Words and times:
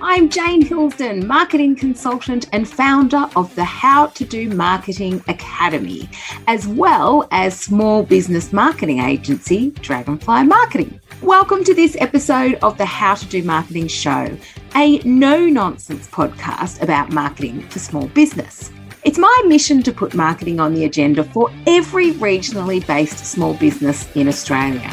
I'm 0.00 0.28
Jane 0.28 0.62
Hillsdon, 0.62 1.26
marketing 1.26 1.76
consultant 1.76 2.48
and 2.52 2.68
founder 2.68 3.28
of 3.36 3.54
the 3.54 3.64
How 3.64 4.06
to 4.08 4.24
Do 4.24 4.48
Marketing 4.50 5.22
Academy, 5.28 6.08
as 6.46 6.66
well 6.66 7.28
as 7.30 7.58
small 7.58 8.02
business 8.02 8.52
marketing 8.52 9.00
agency 9.00 9.70
Dragonfly 9.70 10.44
Marketing. 10.44 11.00
Welcome 11.22 11.64
to 11.64 11.74
this 11.74 11.96
episode 12.00 12.54
of 12.62 12.76
the 12.78 12.84
How 12.84 13.14
to 13.14 13.26
Do 13.26 13.42
Marketing 13.42 13.88
Show, 13.88 14.36
a 14.74 14.98
no 14.98 15.46
nonsense 15.46 16.06
podcast 16.08 16.82
about 16.82 17.12
marketing 17.12 17.62
for 17.68 17.78
small 17.78 18.08
business. 18.08 18.70
It's 19.04 19.18
my 19.18 19.42
mission 19.46 19.82
to 19.82 19.92
put 19.92 20.14
marketing 20.14 20.60
on 20.60 20.74
the 20.74 20.84
agenda 20.84 21.24
for 21.24 21.50
every 21.66 22.12
regionally 22.12 22.84
based 22.86 23.24
small 23.26 23.54
business 23.54 24.10
in 24.16 24.28
Australia. 24.28 24.90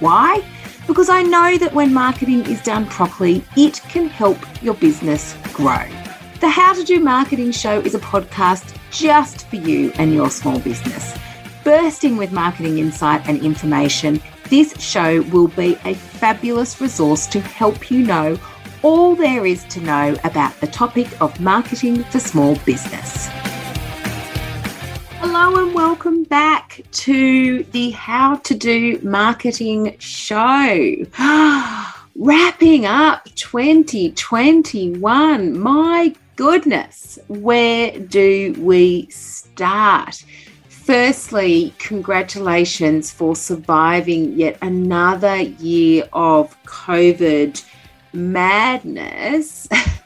Why? 0.00 0.42
Because 0.88 1.10
I 1.10 1.22
know 1.22 1.58
that 1.58 1.74
when 1.74 1.92
marketing 1.92 2.46
is 2.46 2.62
done 2.62 2.86
properly, 2.86 3.44
it 3.56 3.80
can 3.90 4.08
help 4.08 4.38
your 4.62 4.74
business 4.74 5.36
grow. 5.52 5.86
The 6.40 6.48
How 6.48 6.72
to 6.72 6.82
Do 6.82 6.98
Marketing 6.98 7.52
Show 7.52 7.80
is 7.80 7.94
a 7.94 7.98
podcast 8.00 8.74
just 8.90 9.46
for 9.48 9.56
you 9.56 9.92
and 9.96 10.14
your 10.14 10.30
small 10.30 10.58
business. 10.58 11.16
Bursting 11.62 12.16
with 12.16 12.32
marketing 12.32 12.78
insight 12.78 13.28
and 13.28 13.38
information, 13.42 14.20
this 14.48 14.80
show 14.80 15.20
will 15.24 15.48
be 15.48 15.78
a 15.84 15.94
fabulous 15.94 16.80
resource 16.80 17.26
to 17.26 17.40
help 17.40 17.90
you 17.90 18.02
know 18.02 18.38
all 18.82 19.14
there 19.14 19.44
is 19.44 19.64
to 19.64 19.80
know 19.80 20.16
about 20.24 20.58
the 20.60 20.66
topic 20.68 21.20
of 21.20 21.38
marketing 21.38 22.02
for 22.04 22.18
small 22.18 22.56
business. 22.64 23.28
Hello 25.20 25.56
and 25.56 25.74
welcome 25.74 26.22
back 26.22 26.80
to 26.92 27.64
the 27.72 27.90
How 27.90 28.36
to 28.36 28.54
Do 28.54 29.00
Marketing 29.02 29.96
Show. 29.98 30.94
Wrapping 32.14 32.86
up 32.86 33.24
2021. 33.34 35.58
My 35.58 36.14
goodness, 36.36 37.18
where 37.26 37.98
do 37.98 38.54
we 38.58 39.10
start? 39.10 40.24
Firstly, 40.68 41.74
congratulations 41.78 43.10
for 43.10 43.34
surviving 43.34 44.38
yet 44.38 44.56
another 44.62 45.38
year 45.38 46.08
of 46.12 46.56
COVID 46.62 47.60
madness. 48.12 49.66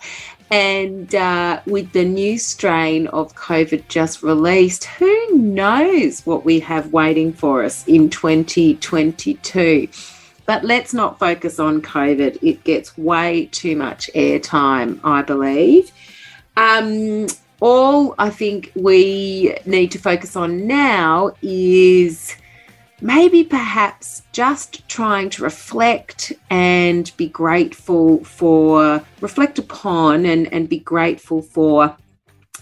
And 0.53 1.15
uh, 1.15 1.63
with 1.65 1.93
the 1.93 2.05
new 2.05 2.37
strain 2.37 3.07
of 3.07 3.35
COVID 3.35 3.89
just 3.89 4.23
released, 4.23 4.85
who 4.85 5.39
knows 5.39 6.27
what 6.27 6.45
we 6.45 6.61
have 6.61 6.93
waiting 6.93 7.33
for 7.33 7.65
us 7.65 7.89
in 7.89 8.11
2022? 8.11 9.89
But 10.45 10.63
let's 10.63 10.93
not 10.93 11.19
focus 11.19 11.59
on 11.59 11.81
COVID. 11.81 12.39
It 12.43 12.65
gets 12.65 12.99
way 12.99 13.47
too 13.47 13.77
much 13.77 14.11
airtime, 14.15 15.01
I 15.03 15.23
believe. 15.23 15.91
Um, 16.59 17.29
all 17.61 18.15
I 18.19 18.29
think 18.29 18.73
we 18.75 19.57
need 19.65 19.91
to 19.93 19.99
focus 19.99 20.37
on 20.37 20.67
now 20.67 21.31
is 21.41 22.37
maybe 23.03 23.43
perhaps 23.43 24.23
just 24.31 24.89
trying 24.89 25.29
to 25.29 25.43
reflect 25.43 26.33
and 26.51 27.11
be 27.17 27.29
grateful 27.29 28.23
for, 28.25 29.05
reflect 29.21 29.59
upon 29.59 30.25
and, 30.25 30.51
and 30.53 30.69
be 30.69 30.79
grateful 30.79 31.43
for 31.43 31.97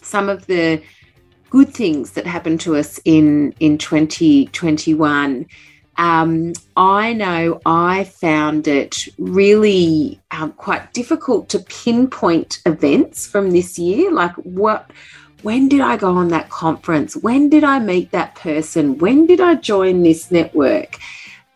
some 0.01 0.31
of 0.31 0.47
the 0.47 0.83
good 1.51 1.69
things 1.75 2.13
that 2.13 2.27
happened 2.27 2.61
to 2.63 2.75
us 2.75 2.99
in, 3.05 3.55
in 3.61 3.77
2021. 3.77 5.47
Um, 5.97 6.55
I 6.75 7.13
know 7.13 7.61
I 7.67 8.05
found 8.05 8.67
it 8.67 9.09
really 9.19 10.21
um, 10.31 10.53
quite 10.53 10.95
difficult 10.95 11.51
to 11.51 11.59
pinpoint 11.59 12.63
events 12.65 13.27
from 13.27 13.51
this 13.51 13.79
year, 13.79 14.11
like 14.11 14.33
what 14.37 14.91
when 15.43 15.69
did 15.69 15.81
I 15.81 15.97
go 15.97 16.17
on 16.17 16.29
that 16.29 16.51
conference? 16.51 17.17
When 17.17 17.49
did 17.49 17.65
I 17.65 17.79
meet 17.79 18.11
that 18.13 18.35
person? 18.35 18.99
When 18.99 19.27
did 19.27 19.41
I 19.41 19.55
join 19.55 20.03
this 20.03 20.31
network? 20.31 20.99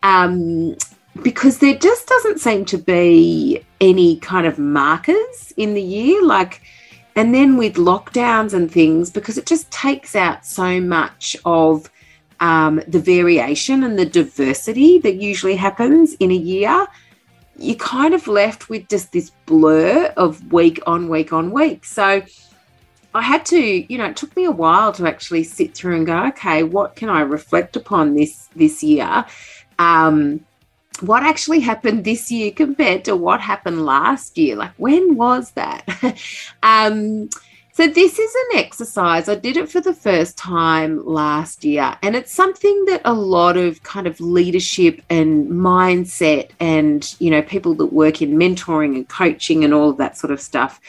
Um, 0.03 0.75
because 1.21 1.59
there 1.59 1.75
just 1.75 2.07
doesn't 2.07 2.39
seem 2.39 2.65
to 2.65 2.77
be 2.77 3.63
any 3.79 4.17
kind 4.17 4.45
of 4.45 4.59
markers 4.59 5.53
in 5.57 5.73
the 5.73 5.81
year. 5.81 6.23
Like, 6.23 6.61
and 7.15 7.33
then 7.33 7.57
with 7.57 7.75
lockdowns 7.75 8.53
and 8.53 8.69
things, 8.69 9.09
because 9.09 9.37
it 9.37 9.45
just 9.45 9.71
takes 9.71 10.15
out 10.15 10.45
so 10.45 10.81
much 10.81 11.37
of 11.45 11.89
um, 12.39 12.81
the 12.87 12.99
variation 12.99 13.83
and 13.83 13.97
the 13.97 14.05
diversity 14.05 14.99
that 14.99 15.15
usually 15.15 15.55
happens 15.55 16.13
in 16.15 16.31
a 16.31 16.35
year, 16.35 16.85
you're 17.57 17.75
kind 17.77 18.13
of 18.13 18.27
left 18.27 18.69
with 18.69 18.87
just 18.89 19.13
this 19.13 19.31
blur 19.45 20.13
of 20.17 20.51
week 20.51 20.79
on 20.85 21.07
week 21.07 21.31
on 21.31 21.51
week. 21.51 21.85
So, 21.85 22.21
I 23.15 23.21
had 23.21 23.45
to, 23.47 23.57
you 23.91 23.97
know, 23.97 24.05
it 24.05 24.17
took 24.17 24.35
me 24.35 24.43
a 24.43 24.51
while 24.51 24.91
to 24.91 25.07
actually 25.07 25.45
sit 25.45 25.73
through 25.73 25.95
and 25.95 26.05
go, 26.05 26.27
okay, 26.27 26.63
what 26.63 26.97
can 26.97 27.09
I 27.09 27.21
reflect 27.21 27.77
upon 27.77 28.13
this 28.13 28.49
this 28.57 28.83
year? 28.83 29.25
Um, 29.79 30.45
what 30.99 31.23
actually 31.23 31.61
happened 31.61 32.03
this 32.03 32.29
year 32.29 32.51
compared 32.51 33.05
to 33.05 33.15
what 33.15 33.39
happened 33.39 33.85
last 33.85 34.37
year? 34.37 34.57
Like, 34.57 34.73
when 34.75 35.15
was 35.15 35.51
that? 35.51 35.85
um, 36.63 37.29
so, 37.71 37.87
this 37.87 38.19
is 38.19 38.35
an 38.35 38.59
exercise. 38.59 39.29
I 39.29 39.35
did 39.35 39.55
it 39.55 39.69
for 39.69 39.79
the 39.79 39.93
first 39.93 40.37
time 40.37 41.05
last 41.05 41.63
year, 41.63 41.97
and 42.01 42.17
it's 42.17 42.33
something 42.33 42.85
that 42.85 43.01
a 43.05 43.13
lot 43.13 43.55
of 43.55 43.81
kind 43.83 44.07
of 44.07 44.19
leadership 44.19 45.01
and 45.09 45.49
mindset 45.49 46.51
and, 46.59 47.15
you 47.19 47.31
know, 47.31 47.41
people 47.41 47.75
that 47.75 47.93
work 47.93 48.21
in 48.21 48.31
mentoring 48.31 48.95
and 48.95 49.07
coaching 49.07 49.63
and 49.63 49.73
all 49.73 49.89
of 49.89 49.97
that 49.97 50.17
sort 50.17 50.31
of 50.31 50.41
stuff 50.41 50.81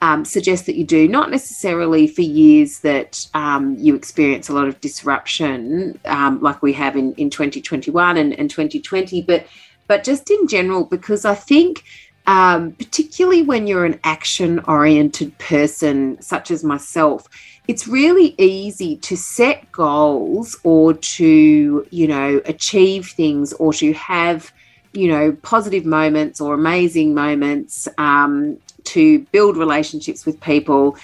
um, 0.00 0.24
suggest 0.24 0.66
that 0.66 0.76
you 0.76 0.84
do, 0.84 1.08
not 1.08 1.30
necessarily 1.30 2.06
for 2.06 2.22
years 2.22 2.80
that 2.80 3.26
um, 3.34 3.76
you 3.78 3.94
experience 3.94 4.48
a 4.48 4.52
lot 4.52 4.68
of 4.68 4.80
disruption, 4.80 5.98
um, 6.04 6.40
like 6.40 6.62
we 6.62 6.72
have 6.74 6.96
in, 6.96 7.14
in 7.14 7.30
2021 7.30 8.16
and, 8.16 8.38
and 8.38 8.50
2020, 8.50 9.22
but 9.22 9.46
but 9.88 10.04
just 10.04 10.30
in 10.30 10.46
general, 10.46 10.84
because 10.84 11.24
I 11.24 11.34
think, 11.34 11.82
um, 12.26 12.72
particularly 12.72 13.40
when 13.40 13.66
you're 13.66 13.86
an 13.86 13.98
action 14.04 14.60
oriented 14.68 15.36
person, 15.38 16.20
such 16.20 16.50
as 16.50 16.62
myself, 16.62 17.26
it's 17.68 17.88
really 17.88 18.34
easy 18.36 18.96
to 18.98 19.16
set 19.16 19.72
goals 19.72 20.56
or 20.62 20.92
to, 20.92 21.86
you 21.90 22.06
know, 22.06 22.42
achieve 22.44 23.08
things 23.08 23.54
or 23.54 23.72
to 23.74 23.94
have 23.94 24.52
you 24.92 25.06
know 25.06 25.32
positive 25.42 25.84
moments 25.84 26.40
or 26.40 26.54
amazing 26.54 27.14
moments 27.14 27.88
um, 27.98 28.58
to 28.84 29.20
build 29.32 29.56
relationships 29.56 30.24
with 30.24 30.40
people 30.40 30.96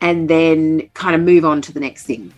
and 0.00 0.28
then 0.28 0.88
kind 0.94 1.14
of 1.14 1.22
move 1.22 1.44
on 1.44 1.62
to 1.62 1.72
the 1.72 1.80
next 1.80 2.04
thing. 2.04 2.32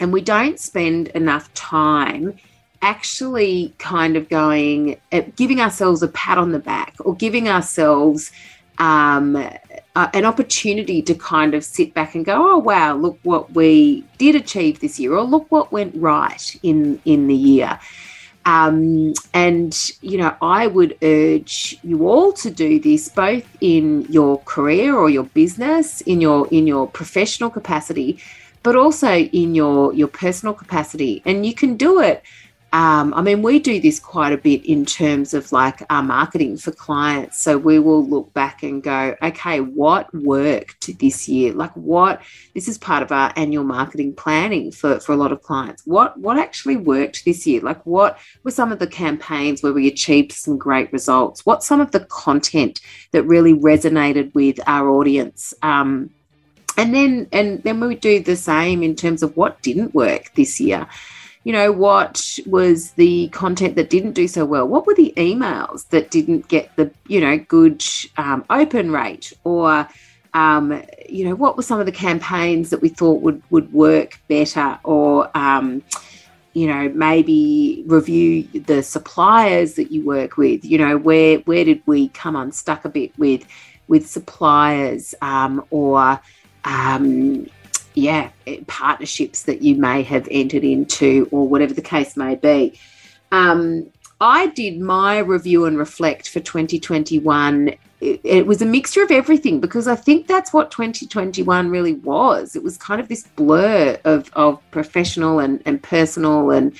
And 0.00 0.12
we 0.12 0.20
don't 0.20 0.58
spend 0.58 1.08
enough 1.08 1.52
time 1.54 2.34
actually 2.82 3.74
kind 3.78 4.16
of 4.16 4.28
going, 4.28 5.00
uh, 5.12 5.22
giving 5.36 5.60
ourselves 5.60 6.02
a 6.02 6.08
pat 6.08 6.38
on 6.38 6.52
the 6.52 6.58
back 6.58 6.94
or 7.00 7.14
giving 7.14 7.48
ourselves 7.48 8.30
um, 8.78 9.36
uh, 9.36 10.08
an 10.12 10.24
opportunity 10.24 11.00
to 11.02 11.14
kind 11.14 11.54
of 11.54 11.64
sit 11.64 11.94
back 11.94 12.14
and 12.14 12.24
go, 12.24 12.34
oh 12.52 12.58
wow, 12.58 12.94
look 12.94 13.18
what 13.22 13.52
we 13.54 14.04
did 14.18 14.34
achieve 14.34 14.80
this 14.80 15.00
year, 15.00 15.14
or 15.14 15.22
look 15.22 15.50
what 15.50 15.72
went 15.72 15.94
right 15.96 16.58
in 16.62 17.00
in 17.04 17.26
the 17.26 17.34
year. 17.34 17.78
Um, 18.46 19.12
and, 19.34 19.76
you 20.02 20.18
know, 20.18 20.36
I 20.40 20.68
would 20.68 20.96
urge 21.02 21.78
you 21.82 22.08
all 22.08 22.32
to 22.34 22.48
do 22.48 22.78
this 22.78 23.08
both 23.08 23.44
in 23.60 24.06
your 24.08 24.38
career 24.44 24.94
or 24.94 25.10
your 25.10 25.24
business, 25.24 26.00
in 26.02 26.20
your 26.20 26.46
in 26.52 26.66
your 26.68 26.86
professional 26.86 27.50
capacity, 27.50 28.20
but 28.62 28.76
also 28.76 29.12
in 29.12 29.56
your 29.56 29.92
your 29.92 30.08
personal 30.08 30.54
capacity. 30.54 31.22
And 31.26 31.44
you 31.44 31.54
can 31.54 31.76
do 31.76 32.00
it 32.00 32.22
um, 32.76 33.14
I 33.14 33.22
mean, 33.22 33.40
we 33.40 33.58
do 33.58 33.80
this 33.80 33.98
quite 33.98 34.34
a 34.34 34.36
bit 34.36 34.66
in 34.66 34.84
terms 34.84 35.32
of 35.32 35.50
like 35.50 35.82
our 35.88 36.02
marketing 36.02 36.58
for 36.58 36.72
clients. 36.72 37.40
So 37.40 37.56
we 37.56 37.78
will 37.78 38.06
look 38.06 38.34
back 38.34 38.62
and 38.62 38.82
go, 38.82 39.16
okay, 39.22 39.60
what 39.60 40.12
worked 40.14 40.98
this 40.98 41.26
year? 41.26 41.54
Like 41.54 41.74
what 41.74 42.20
this 42.52 42.68
is 42.68 42.76
part 42.76 43.02
of 43.02 43.10
our 43.10 43.32
annual 43.34 43.64
marketing 43.64 44.14
planning 44.14 44.70
for, 44.72 45.00
for 45.00 45.12
a 45.12 45.16
lot 45.16 45.32
of 45.32 45.40
clients. 45.40 45.86
What 45.86 46.18
what 46.18 46.38
actually 46.38 46.76
worked 46.76 47.24
this 47.24 47.46
year? 47.46 47.62
Like 47.62 47.80
what 47.86 48.18
were 48.44 48.50
some 48.50 48.72
of 48.72 48.78
the 48.78 48.86
campaigns 48.86 49.62
where 49.62 49.72
we 49.72 49.88
achieved 49.88 50.32
some 50.32 50.58
great 50.58 50.92
results? 50.92 51.46
What's 51.46 51.66
some 51.66 51.80
of 51.80 51.92
the 51.92 52.00
content 52.00 52.82
that 53.12 53.22
really 53.22 53.54
resonated 53.54 54.34
with 54.34 54.60
our 54.66 54.90
audience? 54.90 55.54
Um, 55.62 56.10
and 56.76 56.94
then 56.94 57.26
and 57.32 57.62
then 57.62 57.80
we 57.80 57.94
do 57.94 58.20
the 58.20 58.36
same 58.36 58.82
in 58.82 58.96
terms 58.96 59.22
of 59.22 59.34
what 59.34 59.62
didn't 59.62 59.94
work 59.94 60.34
this 60.34 60.60
year 60.60 60.86
you 61.46 61.52
know, 61.52 61.70
what 61.70 62.40
was 62.44 62.90
the 62.94 63.28
content 63.28 63.76
that 63.76 63.88
didn't 63.88 64.14
do 64.14 64.26
so 64.26 64.44
well? 64.44 64.66
What 64.66 64.84
were 64.84 64.96
the 64.96 65.14
emails 65.16 65.88
that 65.90 66.10
didn't 66.10 66.48
get 66.48 66.74
the, 66.74 66.90
you 67.06 67.20
know, 67.20 67.38
good 67.38 67.84
um, 68.16 68.44
open 68.50 68.90
rate? 68.90 69.32
Or, 69.44 69.88
um, 70.34 70.82
you 71.08 71.24
know, 71.24 71.36
what 71.36 71.56
were 71.56 71.62
some 71.62 71.78
of 71.78 71.86
the 71.86 71.92
campaigns 71.92 72.70
that 72.70 72.82
we 72.82 72.88
thought 72.88 73.22
would, 73.22 73.40
would 73.50 73.72
work 73.72 74.18
better? 74.26 74.76
Or, 74.82 75.30
um, 75.38 75.84
you 76.52 76.66
know, 76.66 76.88
maybe 76.88 77.84
review 77.86 78.42
the 78.48 78.82
suppliers 78.82 79.74
that 79.74 79.92
you 79.92 80.04
work 80.04 80.36
with. 80.36 80.64
You 80.64 80.78
know, 80.78 80.98
where 80.98 81.38
where 81.38 81.64
did 81.64 81.80
we 81.86 82.08
come 82.08 82.34
unstuck 82.34 82.84
a 82.84 82.88
bit 82.88 83.16
with 83.20 83.46
with 83.86 84.08
suppliers 84.08 85.14
um, 85.22 85.64
or 85.70 86.20
um, 86.64 87.46
yeah, 87.96 88.30
partnerships 88.66 89.44
that 89.44 89.62
you 89.62 89.74
may 89.74 90.02
have 90.02 90.28
entered 90.30 90.62
into 90.62 91.28
or 91.32 91.48
whatever 91.48 91.74
the 91.74 91.82
case 91.82 92.16
may 92.16 92.36
be. 92.36 92.78
Um, 93.32 93.90
I 94.20 94.48
did 94.48 94.78
my 94.78 95.18
review 95.18 95.64
and 95.64 95.78
reflect 95.78 96.28
for 96.28 96.40
2021. 96.40 97.74
It, 98.00 98.20
it, 98.22 98.46
was 98.46 98.60
a 98.60 98.66
mixture 98.66 99.02
of 99.02 99.10
everything 99.10 99.60
because 99.60 99.88
I 99.88 99.96
think 99.96 100.26
that's 100.26 100.52
what 100.52 100.70
2021 100.70 101.70
really 101.70 101.94
was. 101.94 102.54
It 102.54 102.62
was 102.62 102.76
kind 102.76 103.00
of 103.00 103.08
this 103.08 103.26
blur 103.28 103.98
of, 104.04 104.30
of 104.34 104.70
professional 104.70 105.38
and, 105.38 105.62
and 105.64 105.82
personal 105.82 106.50
and 106.50 106.76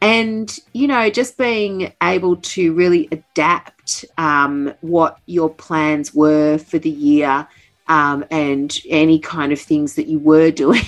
and 0.00 0.60
you 0.74 0.86
know 0.86 1.10
just 1.10 1.36
being 1.36 1.92
able 2.02 2.36
to 2.36 2.72
really 2.74 3.08
adapt 3.10 4.04
um, 4.16 4.72
what 4.80 5.18
your 5.26 5.50
plans 5.50 6.14
were 6.14 6.58
for 6.58 6.78
the 6.78 6.90
year 6.90 7.48
um, 7.88 8.24
and 8.30 8.78
any 8.88 9.18
kind 9.18 9.52
of 9.52 9.60
things 9.60 9.94
that 9.94 10.06
you 10.06 10.18
were 10.18 10.50
doing 10.64 10.82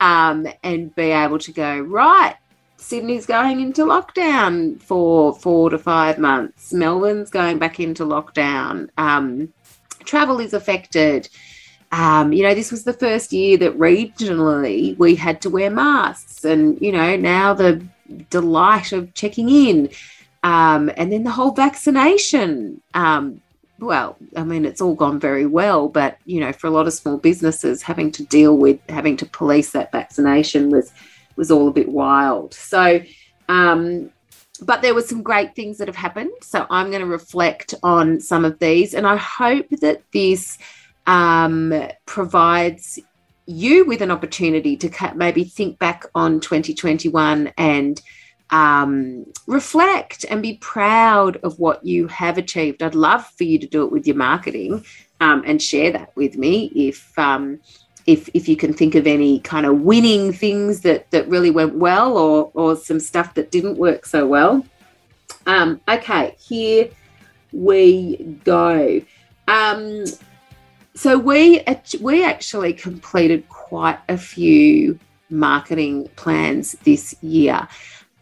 um, 0.00 0.46
and 0.62 0.94
be 0.94 1.10
able 1.10 1.38
to 1.38 1.52
go 1.52 1.78
right 1.80 2.36
sydney's 2.82 3.26
going 3.26 3.60
into 3.60 3.84
lockdown 3.84 4.80
for 4.82 5.34
four 5.36 5.70
to 5.70 5.78
five 5.78 6.18
months. 6.18 6.72
Melbourne's 6.72 7.30
going 7.30 7.58
back 7.58 7.80
into 7.80 8.04
lockdown. 8.04 8.90
Um, 8.98 9.52
travel 10.04 10.40
is 10.40 10.52
affected. 10.52 11.28
Um, 11.92 12.32
you 12.32 12.42
know, 12.42 12.54
this 12.54 12.70
was 12.70 12.84
the 12.84 12.92
first 12.92 13.32
year 13.32 13.56
that 13.58 13.78
regionally 13.78 14.96
we 14.98 15.14
had 15.14 15.40
to 15.42 15.50
wear 15.50 15.70
masks, 15.70 16.44
and 16.44 16.80
you 16.80 16.92
know, 16.92 17.16
now 17.16 17.54
the 17.54 17.86
delight 18.30 18.92
of 18.92 19.14
checking 19.14 19.48
in, 19.48 19.90
um, 20.42 20.90
and 20.96 21.12
then 21.12 21.22
the 21.22 21.30
whole 21.30 21.52
vaccination. 21.52 22.80
Well, 23.82 24.16
I 24.36 24.44
mean, 24.44 24.64
it's 24.64 24.80
all 24.80 24.94
gone 24.94 25.18
very 25.18 25.44
well, 25.44 25.88
but 25.88 26.16
you 26.24 26.38
know, 26.38 26.52
for 26.52 26.68
a 26.68 26.70
lot 26.70 26.86
of 26.86 26.92
small 26.92 27.18
businesses, 27.18 27.82
having 27.82 28.12
to 28.12 28.24
deal 28.24 28.56
with 28.56 28.78
having 28.88 29.16
to 29.16 29.26
police 29.26 29.72
that 29.72 29.90
vaccination 29.90 30.70
was 30.70 30.92
was 31.34 31.50
all 31.50 31.66
a 31.66 31.72
bit 31.72 31.88
wild. 31.88 32.54
So, 32.54 33.00
um, 33.48 34.12
but 34.60 34.82
there 34.82 34.94
were 34.94 35.02
some 35.02 35.24
great 35.24 35.56
things 35.56 35.78
that 35.78 35.88
have 35.88 35.96
happened. 35.96 36.30
So 36.42 36.64
I'm 36.70 36.90
going 36.90 37.00
to 37.00 37.08
reflect 37.08 37.74
on 37.82 38.20
some 38.20 38.44
of 38.44 38.60
these, 38.60 38.94
and 38.94 39.04
I 39.04 39.16
hope 39.16 39.68
that 39.80 40.02
this 40.12 40.58
um, 41.08 41.74
provides 42.06 43.00
you 43.46 43.84
with 43.84 44.00
an 44.00 44.12
opportunity 44.12 44.76
to 44.76 45.12
maybe 45.16 45.42
think 45.42 45.80
back 45.80 46.06
on 46.14 46.38
2021 46.38 47.52
and 47.58 48.00
um, 48.52 49.24
reflect 49.46 50.24
and 50.30 50.42
be 50.42 50.58
proud 50.58 51.38
of 51.38 51.58
what 51.58 51.84
you 51.84 52.06
have 52.06 52.38
achieved. 52.38 52.82
I'd 52.82 52.94
love 52.94 53.26
for 53.26 53.44
you 53.44 53.58
to 53.58 53.66
do 53.66 53.82
it 53.82 53.90
with 53.90 54.06
your 54.06 54.16
marketing 54.16 54.84
um, 55.20 55.42
and 55.44 55.60
share 55.60 55.90
that 55.92 56.14
with 56.14 56.36
me 56.36 56.66
if. 56.74 57.18
Um, 57.18 57.60
if, 58.04 58.28
if 58.34 58.48
you 58.48 58.56
can 58.56 58.74
think 58.74 58.96
of 58.96 59.06
any 59.06 59.38
kind 59.38 59.64
of 59.64 59.82
winning 59.82 60.32
things 60.32 60.80
that, 60.80 61.08
that 61.12 61.28
really 61.28 61.52
went 61.52 61.76
well 61.76 62.18
or, 62.18 62.50
or 62.52 62.74
some 62.74 62.98
stuff 62.98 63.34
that 63.34 63.52
didn't 63.52 63.78
work 63.78 64.06
so 64.06 64.26
well. 64.26 64.66
Um, 65.46 65.80
okay, 65.88 66.34
here 66.40 66.88
we 67.52 68.38
go. 68.44 69.00
Um, 69.46 70.04
so 70.94 71.18
we 71.18 71.62
we 72.00 72.24
actually 72.24 72.72
completed 72.72 73.48
quite 73.48 73.98
a 74.08 74.18
few 74.18 74.98
marketing 75.30 76.08
plans 76.16 76.72
this 76.84 77.14
year. 77.22 77.66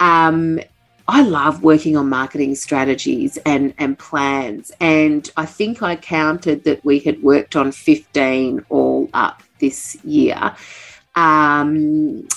Um, 0.00 0.60
I 1.06 1.22
love 1.22 1.62
working 1.62 1.96
on 1.96 2.08
marketing 2.08 2.54
strategies 2.54 3.36
and, 3.38 3.74
and 3.78 3.98
plans. 3.98 4.72
And 4.80 5.30
I 5.36 5.46
think 5.46 5.82
I 5.82 5.96
counted 5.96 6.64
that 6.64 6.84
we 6.84 7.00
had 7.00 7.22
worked 7.22 7.56
on 7.56 7.72
15 7.72 8.64
all 8.68 9.08
up 9.12 9.42
this 9.58 9.96
year. 10.04 10.54
Um, 11.14 12.28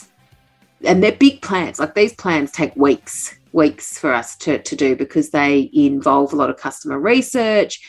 and 0.85 1.03
they're 1.03 1.11
big 1.11 1.41
plans. 1.41 1.79
Like 1.79 1.95
these 1.95 2.13
plans 2.13 2.51
take 2.51 2.75
weeks, 2.75 3.35
weeks 3.51 3.97
for 3.97 4.13
us 4.13 4.35
to, 4.37 4.59
to 4.59 4.75
do 4.75 4.95
because 4.95 5.29
they 5.29 5.69
involve 5.73 6.33
a 6.33 6.35
lot 6.35 6.49
of 6.49 6.57
customer 6.57 6.99
research 6.99 7.79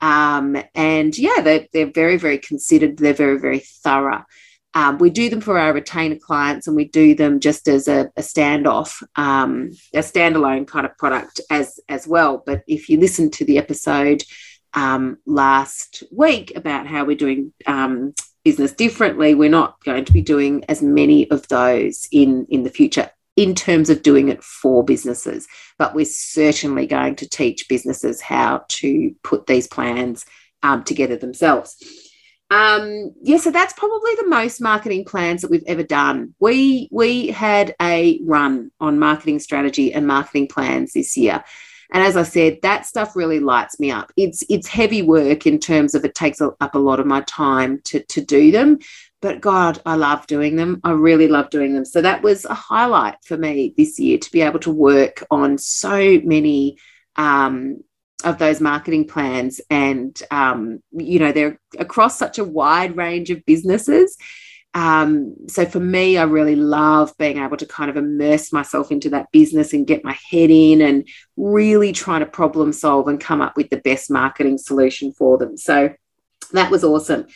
um, 0.00 0.56
and 0.74 1.16
yeah, 1.16 1.40
they're, 1.42 1.66
they're 1.72 1.90
very, 1.90 2.16
very 2.16 2.38
considered. 2.38 2.96
They're 2.96 3.12
very, 3.12 3.38
very 3.38 3.58
thorough. 3.58 4.24
Um, 4.74 4.98
we 4.98 5.10
do 5.10 5.30
them 5.30 5.40
for 5.40 5.58
our 5.58 5.72
retainer 5.72 6.16
clients 6.16 6.66
and 6.66 6.76
we 6.76 6.84
do 6.84 7.14
them 7.14 7.40
just 7.40 7.68
as 7.68 7.88
a, 7.88 8.10
a 8.16 8.20
standoff, 8.20 9.02
um, 9.16 9.70
a 9.94 10.00
standalone 10.00 10.66
kind 10.66 10.86
of 10.86 10.96
product 10.98 11.40
as, 11.50 11.80
as 11.88 12.06
well. 12.06 12.42
But 12.44 12.62
if 12.66 12.88
you 12.88 12.98
listen 13.00 13.30
to 13.32 13.44
the 13.44 13.58
episode 13.58 14.22
um, 14.74 15.18
last 15.26 16.04
week 16.12 16.52
about 16.54 16.86
how 16.86 17.04
we're 17.04 17.16
doing 17.16 17.52
um, 17.66 18.12
business 18.44 18.72
differently, 18.72 19.34
we're 19.34 19.48
not 19.48 19.82
going 19.84 20.04
to 20.04 20.12
be 20.12 20.22
doing 20.22 20.64
as 20.68 20.82
many 20.82 21.30
of 21.30 21.48
those 21.48 22.06
in, 22.12 22.46
in 22.50 22.62
the 22.62 22.70
future 22.70 23.10
in 23.36 23.54
terms 23.54 23.88
of 23.88 24.02
doing 24.02 24.28
it 24.28 24.42
for 24.42 24.84
businesses. 24.84 25.46
But 25.78 25.94
we're 25.94 26.04
certainly 26.04 26.86
going 26.86 27.16
to 27.16 27.28
teach 27.28 27.68
businesses 27.68 28.20
how 28.20 28.64
to 28.68 29.14
put 29.22 29.46
these 29.46 29.66
plans 29.66 30.26
um, 30.62 30.82
together 30.84 31.16
themselves. 31.16 31.76
Um, 32.50 33.12
yeah, 33.20 33.36
so 33.36 33.50
that's 33.50 33.74
probably 33.74 34.14
the 34.16 34.28
most 34.28 34.60
marketing 34.60 35.04
plans 35.04 35.42
that 35.42 35.50
we've 35.50 35.64
ever 35.66 35.82
done. 35.82 36.34
We 36.40 36.88
we 36.90 37.28
had 37.28 37.74
a 37.80 38.20
run 38.24 38.70
on 38.80 38.98
marketing 38.98 39.38
strategy 39.40 39.92
and 39.92 40.06
marketing 40.06 40.48
plans 40.48 40.92
this 40.92 41.16
year. 41.16 41.44
And 41.90 42.02
as 42.02 42.16
I 42.16 42.22
said, 42.22 42.58
that 42.62 42.84
stuff 42.84 43.16
really 43.16 43.40
lights 43.40 43.80
me 43.80 43.90
up. 43.90 44.12
It's 44.16 44.44
it's 44.48 44.66
heavy 44.66 45.02
work 45.02 45.46
in 45.46 45.58
terms 45.58 45.94
of 45.94 46.04
it 46.04 46.14
takes 46.14 46.40
up 46.40 46.56
a 46.60 46.78
lot 46.78 47.00
of 47.00 47.06
my 47.06 47.22
time 47.22 47.80
to, 47.84 48.02
to 48.02 48.20
do 48.20 48.50
them 48.50 48.78
but 49.20 49.40
God, 49.40 49.80
I 49.84 49.96
love 49.96 50.26
doing 50.26 50.56
them. 50.56 50.80
I 50.84 50.92
really 50.92 51.28
love 51.28 51.50
doing 51.50 51.74
them. 51.74 51.84
So 51.84 52.00
that 52.02 52.22
was 52.22 52.44
a 52.44 52.54
highlight 52.54 53.16
for 53.24 53.36
me 53.36 53.74
this 53.76 53.98
year 53.98 54.18
to 54.18 54.30
be 54.30 54.42
able 54.42 54.60
to 54.60 54.70
work 54.70 55.24
on 55.30 55.58
so 55.58 56.20
many 56.22 56.78
um, 57.16 57.82
of 58.24 58.38
those 58.38 58.60
marketing 58.60 59.06
plans. 59.06 59.60
And, 59.70 60.20
um, 60.30 60.82
you 60.92 61.18
know, 61.18 61.32
they're 61.32 61.58
across 61.78 62.18
such 62.18 62.38
a 62.38 62.44
wide 62.44 62.96
range 62.96 63.30
of 63.30 63.44
businesses. 63.46 64.16
Um, 64.74 65.34
so 65.48 65.64
for 65.64 65.80
me, 65.80 66.18
I 66.18 66.24
really 66.24 66.56
love 66.56 67.16
being 67.18 67.38
able 67.38 67.56
to 67.56 67.66
kind 67.66 67.90
of 67.90 67.96
immerse 67.96 68.52
myself 68.52 68.92
into 68.92 69.10
that 69.10 69.30
business 69.32 69.72
and 69.72 69.86
get 69.86 70.04
my 70.04 70.16
head 70.30 70.50
in 70.50 70.82
and 70.82 71.08
really 71.36 71.92
trying 71.92 72.20
to 72.20 72.26
problem 72.26 72.72
solve 72.72 73.08
and 73.08 73.20
come 73.20 73.40
up 73.40 73.56
with 73.56 73.70
the 73.70 73.78
best 73.78 74.10
marketing 74.10 74.58
solution 74.58 75.12
for 75.12 75.38
them. 75.38 75.56
So 75.56 75.94
that 76.52 76.70
was 76.70 76.84
awesome. 76.84 77.26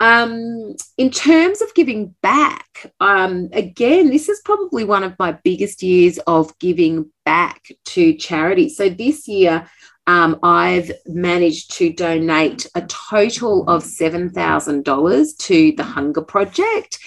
Um, 0.00 0.74
in 0.98 1.10
terms 1.10 1.62
of 1.62 1.74
giving 1.74 2.14
back, 2.22 2.92
um, 2.98 3.50
again, 3.52 4.10
this 4.10 4.28
is 4.28 4.40
probably 4.44 4.82
one 4.82 5.04
of 5.04 5.16
my 5.18 5.32
biggest 5.44 5.82
years 5.82 6.18
of 6.26 6.58
giving 6.58 7.12
back 7.24 7.68
to 7.84 8.14
charity. 8.14 8.68
So 8.68 8.88
this 8.88 9.28
year, 9.28 9.68
um, 10.06 10.38
I've 10.42 10.90
managed 11.06 11.74
to 11.78 11.92
donate 11.92 12.66
a 12.74 12.82
total 12.82 13.68
of 13.68 13.84
$7,000 13.84 15.38
to 15.38 15.72
the 15.72 15.84
Hunger 15.84 16.22
Project. 16.22 16.98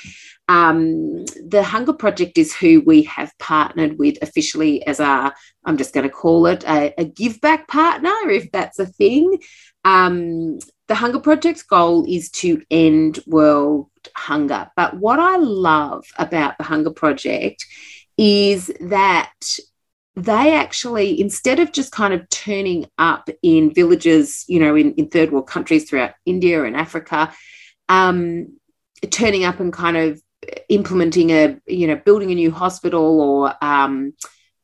Um, 0.48 1.26
the 1.26 1.64
Hunger 1.64 1.94
Project 1.94 2.38
is 2.38 2.56
who 2.56 2.82
we 2.86 3.04
have 3.04 3.32
partnered 3.40 3.98
with 3.98 4.18
officially 4.22 4.86
as 4.86 5.00
our, 5.00 5.34
I'm 5.66 5.78
just 5.78 5.94
going 5.94 6.08
to 6.08 6.14
call 6.14 6.46
it 6.46 6.64
a, 6.64 6.94
a 6.98 7.06
give 7.06 7.42
back 7.42 7.68
partner, 7.68 8.14
if 8.30 8.52
that's 8.52 8.80
a 8.80 8.86
thing. 8.86 9.40
Um, 9.84 10.60
the 10.88 10.96
Hunger 10.96 11.20
Project's 11.20 11.64
goal 11.64 12.06
is 12.08 12.30
to 12.32 12.62
end 12.70 13.20
world 13.26 13.90
hunger. 14.16 14.70
But 14.76 14.98
what 14.98 15.20
I 15.20 15.38
love 15.38 16.06
about 16.18 16.58
the 16.58 16.64
Hunger 16.64 16.92
Project 16.92 17.66
is 18.18 18.72
that 18.82 19.34
they 20.16 20.56
actually, 20.56 21.20
instead 21.20 21.60
of 21.60 21.72
just 21.72 21.92
kind 21.92 22.14
of 22.14 22.28
turning 22.30 22.88
up 22.98 23.30
in 23.42 23.74
villages, 23.74 24.46
you 24.48 24.60
know, 24.60 24.76
in, 24.76 24.94
in 24.94 25.10
third 25.10 25.32
world 25.32 25.48
countries 25.48 25.90
throughout 25.90 26.14
India 26.26 26.64
and 26.64 26.76
Africa, 26.76 27.34
um, 27.90 28.58
turning 29.12 29.44
up 29.44 29.60
and 29.60 29.74
kind 29.74 29.98
of 29.98 30.22
implementing 30.70 31.32
a, 31.32 31.58
you 31.68 31.88
know, 31.88 31.98
building 31.98 32.32
a 32.32 32.36
new 32.36 32.50
hospital 32.50 33.20
or, 33.20 33.54
um, 33.62 34.14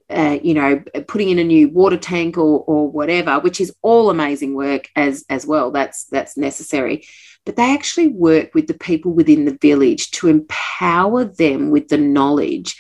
uh, 0.10 0.38
you 0.42 0.54
know, 0.54 0.82
putting 1.08 1.30
in 1.30 1.40
a 1.40 1.44
new 1.44 1.70
water 1.70 1.98
tank 1.98 2.38
or, 2.38 2.64
or 2.66 2.90
whatever, 2.90 3.40
which 3.40 3.60
is 3.60 3.74
all 3.82 4.10
amazing 4.10 4.54
work 4.54 4.90
as 4.96 5.24
as 5.30 5.46
well. 5.46 5.72
That's 5.72 6.06
that's 6.06 6.38
necessary. 6.38 7.06
But 7.46 7.56
they 7.56 7.74
actually 7.74 8.10
work 8.10 8.54
with 8.54 8.68
the 8.68 8.74
people 8.74 9.14
within 9.14 9.46
the 9.46 9.58
village 9.62 10.12
to 10.12 10.28
empower 10.28 11.24
them 11.24 11.72
with 11.72 11.88
the 11.88 11.98
knowledge 11.98 12.78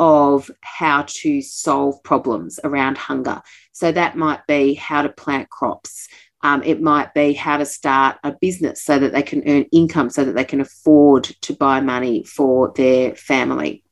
of 0.00 0.50
how 0.62 1.04
to 1.06 1.42
solve 1.42 2.02
problems 2.02 2.58
around 2.64 2.96
hunger. 2.96 3.42
So 3.72 3.92
that 3.92 4.16
might 4.16 4.44
be 4.48 4.72
how 4.74 5.02
to 5.02 5.10
plant 5.10 5.50
crops. 5.50 6.08
Um, 6.42 6.62
it 6.62 6.80
might 6.80 7.12
be 7.12 7.34
how 7.34 7.58
to 7.58 7.66
start 7.66 8.16
a 8.24 8.32
business 8.32 8.82
so 8.82 8.98
that 8.98 9.12
they 9.12 9.22
can 9.22 9.46
earn 9.46 9.66
income, 9.72 10.08
so 10.08 10.24
that 10.24 10.34
they 10.34 10.44
can 10.44 10.62
afford 10.62 11.24
to 11.42 11.52
buy 11.52 11.82
money 11.82 12.24
for 12.24 12.72
their 12.74 13.14
family. 13.14 13.84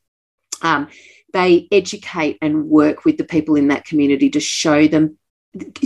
Um, 0.62 0.88
they 1.34 1.68
educate 1.70 2.38
and 2.40 2.64
work 2.64 3.04
with 3.04 3.18
the 3.18 3.24
people 3.24 3.54
in 3.56 3.68
that 3.68 3.84
community 3.84 4.30
to 4.30 4.40
show 4.40 4.88
them 4.88 5.18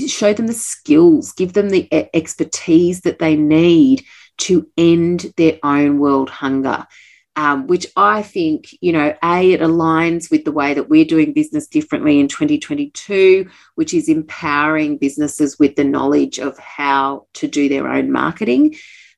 show 0.06 0.32
them 0.32 0.46
the 0.46 0.52
skills, 0.52 1.32
give 1.32 1.52
them 1.52 1.70
the 1.70 1.88
expertise 2.14 3.00
that 3.02 3.18
they 3.18 3.36
need 3.36 4.04
to 4.38 4.68
end 4.76 5.32
their 5.36 5.58
own 5.64 5.98
world 5.98 6.30
hunger. 6.30 6.86
Um, 7.34 7.66
which 7.66 7.86
I 7.96 8.20
think, 8.22 8.76
you 8.82 8.92
know, 8.92 9.14
A, 9.24 9.52
it 9.52 9.60
aligns 9.60 10.30
with 10.30 10.44
the 10.44 10.52
way 10.52 10.74
that 10.74 10.90
we're 10.90 11.06
doing 11.06 11.32
business 11.32 11.66
differently 11.66 12.20
in 12.20 12.28
2022, 12.28 13.48
which 13.74 13.94
is 13.94 14.10
empowering 14.10 14.98
businesses 14.98 15.58
with 15.58 15.74
the 15.76 15.84
knowledge 15.84 16.38
of 16.38 16.58
how 16.58 17.26
to 17.34 17.48
do 17.48 17.70
their 17.70 17.88
own 17.88 18.12
marketing. 18.12 18.74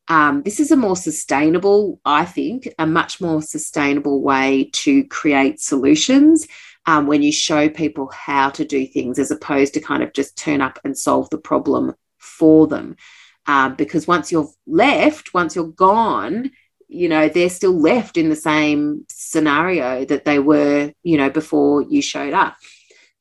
Um, 0.08 0.42
this 0.42 0.60
is 0.60 0.70
a 0.70 0.76
more 0.76 0.96
sustainable, 0.96 2.00
I 2.04 2.24
think, 2.24 2.72
a 2.78 2.86
much 2.86 3.20
more 3.20 3.40
sustainable 3.42 4.22
way 4.22 4.70
to 4.74 5.04
create 5.08 5.60
solutions 5.60 6.46
um, 6.86 7.06
when 7.06 7.22
you 7.22 7.32
show 7.32 7.68
people 7.68 8.10
how 8.12 8.50
to 8.50 8.64
do 8.64 8.86
things 8.86 9.18
as 9.18 9.30
opposed 9.30 9.74
to 9.74 9.80
kind 9.80 10.02
of 10.02 10.12
just 10.12 10.36
turn 10.36 10.60
up 10.60 10.78
and 10.84 10.96
solve 10.96 11.30
the 11.30 11.38
problem 11.38 11.94
for 12.18 12.66
them. 12.66 12.96
Um, 13.46 13.74
because 13.76 14.06
once 14.06 14.32
you're 14.32 14.50
left, 14.66 15.34
once 15.34 15.54
you're 15.54 15.68
gone, 15.68 16.50
you 16.88 17.08
know, 17.08 17.28
they're 17.28 17.50
still 17.50 17.78
left 17.78 18.16
in 18.16 18.28
the 18.28 18.36
same 18.36 19.04
scenario 19.08 20.04
that 20.04 20.24
they 20.24 20.38
were, 20.38 20.92
you 21.02 21.16
know, 21.16 21.30
before 21.30 21.82
you 21.82 22.02
showed 22.02 22.34
up. 22.34 22.56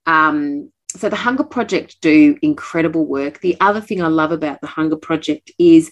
Um, 0.05 0.72
so 0.89 1.10
the 1.10 1.15
Hunger 1.15 1.43
Project 1.43 2.01
do 2.01 2.38
incredible 2.41 3.05
work. 3.05 3.39
The 3.39 3.58
other 3.60 3.82
thing 3.82 4.01
I 4.01 4.08
love 4.08 4.32
about 4.32 4.62
the 4.62 4.67
Hunger 4.67 4.98
Project 4.98 5.51
is 5.58 5.91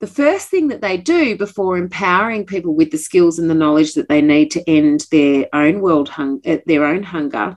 the 0.00 0.06
first 0.06 0.48
thing 0.48 0.68
that 0.68 0.80
they 0.80 0.96
do 0.96 1.36
before 1.36 1.78
empowering 1.78 2.44
people 2.44 2.74
with 2.74 2.90
the 2.90 2.98
skills 2.98 3.38
and 3.38 3.48
the 3.48 3.54
knowledge 3.54 3.94
that 3.94 4.08
they 4.08 4.20
need 4.20 4.50
to 4.52 4.68
end 4.68 5.06
their 5.10 5.46
own 5.52 5.80
world 5.80 6.08
hung- 6.08 6.42
uh, 6.46 6.58
their 6.66 6.84
own 6.84 7.02
hunger 7.02 7.56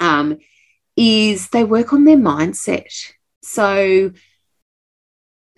um, 0.00 0.38
is 0.96 1.48
they 1.48 1.64
work 1.64 1.92
on 1.92 2.04
their 2.04 2.16
mindset 2.16 3.12
so 3.42 4.10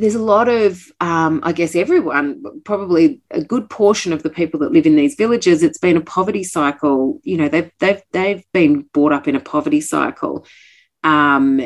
there's 0.03 0.17
a 0.17 0.23
lot 0.23 0.49
of 0.49 0.91
um, 1.01 1.41
i 1.45 1.53
guess 1.53 1.77
everyone 1.77 2.43
probably 2.65 3.21
a 3.31 3.43
good 3.43 3.71
portion 3.71 4.13
of 4.13 4.25
the 4.25 4.31
people 4.31 4.59
that 4.59 4.73
live 4.73 4.85
in 4.85 4.97
these 4.97 5.15
villages 5.15 5.63
it's 5.63 5.79
been 5.79 5.97
a 5.97 6.01
poverty 6.01 6.45
cycle. 6.45 7.21
You 7.23 7.37
know 7.37 7.49
they've 7.49 7.71
they've 7.79 8.03
they've 8.13 8.45
been 8.53 8.83
brought 8.93 9.13
up 9.13 9.29
in 9.29 9.37
a 9.37 9.41
poverty 9.41 9.81
cycle 9.81 10.47
um, 11.05 11.61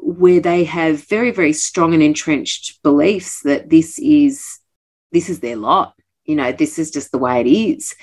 where 0.00 0.40
they 0.40 0.64
have 0.64 1.06
very 1.08 1.30
very 1.30 1.52
strong 1.52 1.94
and 1.94 2.02
entrenched 2.02 2.82
beliefs 2.82 3.40
that 3.44 3.70
this 3.70 3.98
is 3.98 4.58
this 5.12 5.28
is 5.30 5.40
their 5.40 5.56
lot. 5.56 5.94
You 6.24 6.36
know 6.36 6.52
this 6.52 6.78
is 6.78 6.90
just 6.90 7.12
the 7.12 7.18
way 7.18 7.40
it 7.40 7.46
is. 7.46 7.94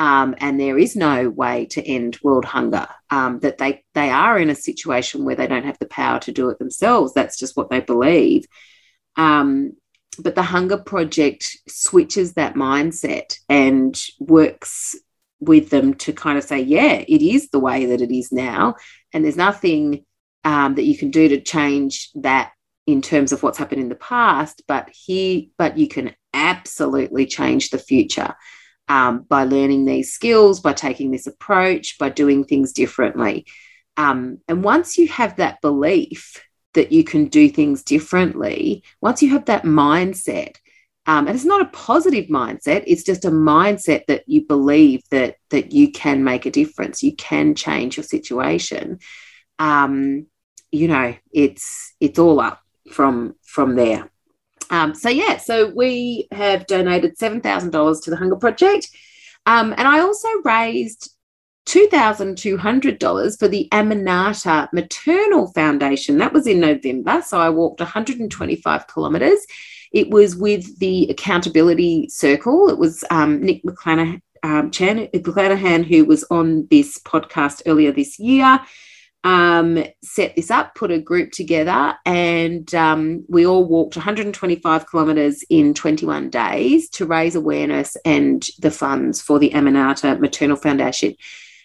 Um, 0.00 0.36
and 0.38 0.60
there 0.60 0.78
is 0.78 0.94
no 0.94 1.28
way 1.28 1.66
to 1.66 1.84
end 1.84 2.20
world 2.22 2.44
hunger. 2.44 2.86
Um, 3.10 3.40
that 3.40 3.58
they 3.58 3.84
they 3.94 4.10
are 4.10 4.38
in 4.38 4.48
a 4.48 4.54
situation 4.54 5.24
where 5.24 5.36
they 5.36 5.46
don't 5.46 5.66
have 5.66 5.78
the 5.78 5.86
power 5.86 6.18
to 6.20 6.32
do 6.32 6.48
it 6.50 6.58
themselves. 6.58 7.12
That's 7.12 7.38
just 7.38 7.56
what 7.56 7.68
they 7.68 7.80
believe 7.80 8.46
um, 9.18 9.72
but 10.18 10.34
the 10.34 10.42
hunger 10.42 10.78
project 10.78 11.58
switches 11.68 12.32
that 12.34 12.54
mindset 12.54 13.36
and 13.48 14.00
works 14.18 14.96
with 15.40 15.70
them 15.70 15.94
to 15.94 16.12
kind 16.12 16.36
of 16.36 16.42
say 16.42 16.58
yeah 16.60 17.04
it 17.06 17.22
is 17.22 17.50
the 17.50 17.60
way 17.60 17.86
that 17.86 18.00
it 18.00 18.10
is 18.10 18.32
now. 18.32 18.74
And 19.12 19.24
there's 19.24 19.36
nothing 19.36 20.04
um, 20.44 20.76
that 20.76 20.84
you 20.84 20.96
can 20.96 21.10
do 21.10 21.28
to 21.28 21.40
change 21.40 22.10
that 22.14 22.52
in 22.86 23.02
terms 23.02 23.32
of 23.32 23.42
what's 23.42 23.58
happened 23.58 23.82
in 23.82 23.90
the 23.90 23.94
past 23.94 24.62
but 24.66 24.88
here 24.88 25.42
but 25.58 25.76
you 25.76 25.86
can 25.86 26.14
absolutely 26.32 27.26
change 27.26 27.70
the 27.70 27.78
future 27.78 28.34
um, 28.88 29.26
by 29.28 29.44
learning 29.44 29.84
these 29.84 30.12
skills 30.12 30.60
by 30.60 30.72
taking 30.72 31.10
this 31.10 31.26
approach 31.26 31.98
by 31.98 32.08
doing 32.08 32.44
things 32.44 32.72
differently. 32.72 33.46
Um, 33.96 34.38
and 34.48 34.62
once 34.62 34.96
you 34.96 35.08
have 35.08 35.36
that 35.36 35.60
belief 35.60 36.42
that 36.74 36.92
you 36.92 37.02
can 37.04 37.26
do 37.26 37.48
things 37.48 37.82
differently 37.82 38.82
once 39.00 39.22
you 39.22 39.30
have 39.30 39.44
that 39.46 39.64
mindset 39.64 40.56
um, 41.06 41.26
and 41.26 41.34
it's 41.34 41.44
not 41.44 41.62
a 41.62 41.66
positive 41.66 42.26
mindset 42.26 42.84
it's 42.86 43.04
just 43.04 43.24
a 43.24 43.30
mindset 43.30 44.04
that 44.06 44.22
you 44.26 44.44
believe 44.46 45.02
that 45.10 45.36
that 45.50 45.72
you 45.72 45.90
can 45.90 46.22
make 46.24 46.46
a 46.46 46.50
difference 46.50 47.02
you 47.02 47.14
can 47.16 47.54
change 47.54 47.96
your 47.96 48.04
situation 48.04 48.98
um, 49.58 50.26
you 50.70 50.88
know, 50.88 51.14
it's 51.32 51.94
it's 52.00 52.18
all 52.18 52.40
up 52.40 52.62
from 52.90 53.34
from 53.42 53.76
there. 53.76 54.10
Um, 54.70 54.94
so 54.94 55.08
yeah, 55.08 55.38
so 55.38 55.72
we 55.74 56.28
have 56.32 56.66
donated 56.66 57.18
seven 57.18 57.40
thousand 57.40 57.70
dollars 57.70 58.00
to 58.00 58.10
the 58.10 58.16
Hunger 58.16 58.36
Project, 58.36 58.88
um, 59.46 59.74
and 59.76 59.88
I 59.88 60.00
also 60.00 60.28
raised 60.44 61.10
two 61.68 61.86
thousand 61.88 62.36
two 62.38 62.56
hundred 62.56 62.98
dollars 62.98 63.36
for 63.36 63.46
the 63.46 63.68
Aminata 63.70 64.68
Maternal 64.72 65.52
Foundation. 65.52 66.18
That 66.18 66.32
was 66.32 66.46
in 66.46 66.60
November, 66.60 67.22
so 67.22 67.38
I 67.38 67.50
walked 67.50 67.80
one 67.80 67.88
hundred 67.88 68.18
and 68.18 68.30
twenty 68.30 68.56
five 68.56 68.86
kilometres. 68.88 69.46
It 69.92 70.10
was 70.10 70.36
with 70.36 70.78
the 70.80 71.08
Accountability 71.08 72.08
Circle. 72.08 72.68
It 72.70 72.78
was 72.78 73.04
um, 73.10 73.40
Nick 73.40 73.62
McClanahan, 73.62 74.20
um, 74.42 74.70
McClanahan, 74.70 75.84
who 75.84 76.04
was 76.04 76.24
on 76.30 76.66
this 76.70 76.98
podcast 76.98 77.62
earlier 77.66 77.92
this 77.92 78.18
year 78.18 78.60
um, 79.24 79.84
set 80.02 80.36
this 80.36 80.50
up, 80.50 80.74
put 80.74 80.90
a 80.90 80.98
group 80.98 81.32
together, 81.32 81.96
and 82.06 82.72
um, 82.74 83.24
we 83.28 83.46
all 83.46 83.64
walked 83.64 83.96
125 83.96 84.90
kilometres 84.90 85.44
in 85.50 85.74
21 85.74 86.30
days 86.30 86.88
to 86.90 87.06
raise 87.06 87.34
awareness 87.34 87.96
and 88.04 88.46
the 88.60 88.70
funds 88.70 89.20
for 89.20 89.38
the 89.38 89.50
Aminata 89.50 90.18
Maternal 90.20 90.56
Foundation. 90.56 91.14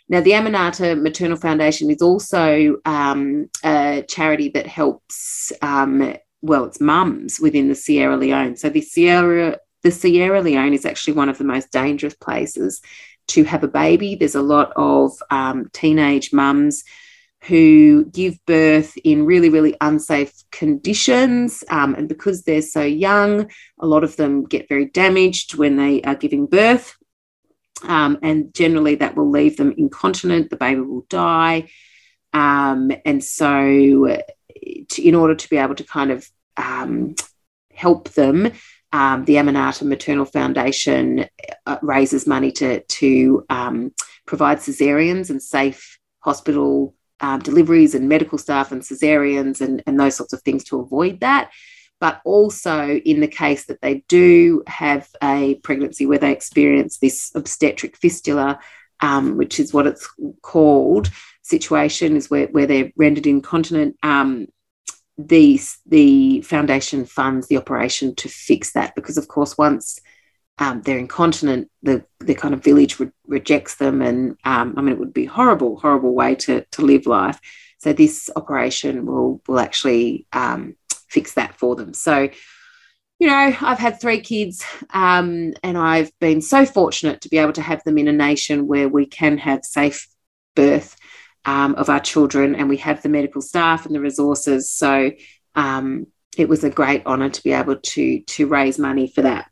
Now, 0.10 0.22
the 0.22 0.31
Aminata 0.31 1.01
Maternal 1.01 1.38
Foundation 1.38 1.89
is 1.89 2.01
also 2.01 2.77
um, 2.86 3.50
a 3.63 4.03
charity 4.07 4.50
that 4.50 4.67
helps, 4.67 5.51
um, 5.62 6.15
well, 6.41 6.65
it's 6.65 6.81
mums 6.81 7.39
within 7.39 7.69
the 7.69 7.75
Sierra 7.75 8.17
Leone. 8.17 8.55
So 8.57 8.69
the 8.69 8.81
Sierra 8.81 9.57
the 9.83 9.91
Sierra 9.91 10.41
Leone 10.41 10.74
is 10.74 10.86
actually 10.86 11.13
one 11.13 11.29
of 11.29 11.38
the 11.38 11.43
most 11.43 11.72
dangerous 11.72 12.15
places 12.15 12.81
to 13.27 13.43
have 13.43 13.63
a 13.63 13.67
baby. 13.67 14.15
There's 14.15 14.36
a 14.36 14.41
lot 14.41 14.72
of 14.75 15.12
um, 15.29 15.69
teenage 15.74 16.33
mums 16.33 16.83
who 17.43 18.05
give 18.05 18.38
birth 18.45 18.98
in 19.03 19.25
really, 19.25 19.50
really 19.50 19.75
unsafe 19.81 20.31
conditions. 20.51 21.63
Um, 21.69 21.93
and 21.95 22.07
because 22.07 22.43
they're 22.43 22.62
so 22.62 22.81
young, 22.81 23.51
a 23.79 23.86
lot 23.86 24.05
of 24.05 24.15
them 24.15 24.45
get 24.45 24.69
very 24.69 24.86
damaged 24.86 25.55
when 25.55 25.75
they 25.75 26.01
are 26.03 26.15
giving 26.15 26.45
birth. 26.45 26.95
Um, 27.84 28.18
and 28.22 28.54
generally, 28.54 28.96
that 28.96 29.16
will 29.16 29.30
leave 29.30 29.58
them 29.58 29.74
incontinent, 29.78 30.50
the 30.50 30.56
baby 30.56 30.82
will 30.82 31.06
die. 31.10 31.70
Um, 32.32 32.92
and 33.06 33.24
so, 33.24 34.18
to, 34.90 35.02
in 35.02 35.16
order 35.16 35.36
to 35.36 35.50
be 35.50 35.58
able 35.58 35.75
to 35.75 35.84
kind 35.84 36.12
of 36.12 36.28
um, 36.58 37.16
help 37.74 38.10
them, 38.10 38.52
um, 38.92 39.25
the 39.25 39.36
Aminata 39.36 39.84
Maternal 39.84 40.25
Foundation 40.25 41.25
uh, 41.66 41.78
raises 41.82 42.28
money 42.28 42.52
to, 42.54 42.82
to 42.84 43.46
um, 43.50 43.92
provide 44.25 44.60
cesareans 44.60 45.30
and 45.30 45.42
safe 45.42 46.00
hospital 46.20 46.96
um, 47.20 47.40
deliveries 47.40 47.96
and 47.96 48.08
medical 48.08 48.38
staff 48.38 48.72
and 48.72 48.82
cesareans 48.82 49.62
and, 49.62 49.82
and 49.88 50.00
those 50.00 50.16
sorts 50.16 50.34
of 50.34 50.42
things 50.44 50.63
to 50.66 50.80
avoid 50.80 51.22
that. 51.22 51.52
But 52.03 52.19
also, 52.25 52.98
in 52.98 53.22
the 53.22 53.29
case 53.29 53.67
that 53.67 53.79
they 53.79 54.03
do 54.10 54.62
have 54.67 55.07
a 55.24 55.55
pregnancy 55.63 56.05
where 56.05 56.17
they 56.17 56.33
experience 56.33 56.98
this 56.98 57.31
obstetric 57.33 57.95
fistula, 57.95 58.60
um, 59.00 59.38
which 59.38 59.57
is 59.57 59.74
what 59.74 59.88
it's 59.88 60.05
called, 60.41 61.10
situation 61.43 62.17
is 62.17 62.29
where, 62.29 62.48
where 62.48 62.65
they're 62.65 62.91
rendered 62.98 63.25
incontinent. 63.25 63.95
Um, 64.03 64.48
the, 65.17 65.62
the 65.86 66.41
foundation 66.41 67.05
funds 67.05 67.48
the 67.48 67.55
operation 67.55 68.15
to 68.15 68.27
fix 68.27 68.74
that 68.74 68.95
because, 68.95 69.17
of 69.17 69.29
course, 69.29 69.57
once 69.57 69.98
um, 70.57 70.81
they're 70.81 71.00
incontinent, 71.00 71.72
the 71.83 72.03
the 72.19 72.36
kind 72.36 72.53
of 72.53 72.63
village 72.63 73.00
re- 73.00 73.12
rejects 73.27 73.75
them, 73.75 74.01
and 74.01 74.38
um, 74.43 74.74
I 74.75 74.81
mean 74.81 74.93
it 74.93 75.00
would 75.00 75.13
be 75.13 75.25
horrible, 75.25 75.79
horrible 75.79 76.13
way 76.13 76.36
to 76.36 76.65
to 76.72 76.81
live 76.81 77.05
life. 77.05 77.39
So 77.79 77.91
this 77.93 78.29
operation 78.36 79.05
will 79.05 79.41
will 79.48 79.60
actually 79.60 80.27
um, 80.33 80.75
fix 81.13 81.34
that 81.36 81.58
for 81.58 81.75
them. 81.75 81.93
So 81.93 82.29
you 83.20 83.29
know, 83.29 83.55
I've 83.62 83.79
had 83.79 84.01
three 84.01 84.20
kids, 84.20 84.65
um, 84.89 85.53
and 85.63 85.77
I've 85.77 86.12
been 86.20 86.41
so 86.41 86.65
fortunate 86.65 87.22
to 87.22 87.29
be 87.29 87.38
able 87.38 87.53
to 87.53 87.62
have 87.62 87.82
them 87.86 87.98
in 87.98 88.10
a 88.10 88.12
nation 88.12 88.67
where 88.67 88.89
we 88.89 89.05
can 89.05 89.38
have 89.38 89.63
safe 89.63 90.08
birth 90.55 90.98
um, 91.46 91.75
of 91.75 91.89
our 91.89 92.01
children, 92.01 92.53
and 92.53 92.67
we 92.67 92.77
have 92.77 93.01
the 93.01 93.08
medical 93.08 93.41
staff 93.41 93.86
and 93.86 93.96
the 93.96 94.01
resources. 94.01 94.70
So 94.70 95.12
um, 95.55 96.08
it 96.38 96.50
was 96.50 96.65
a 96.65 96.70
great 96.70 97.05
honour 97.05 97.29
to 97.29 97.43
be 97.43 97.53
able 97.53 97.77
to 97.77 98.20
to 98.22 98.48
raise 98.48 98.77
money 98.77 99.08
for 99.08 99.22
that. 99.22 99.50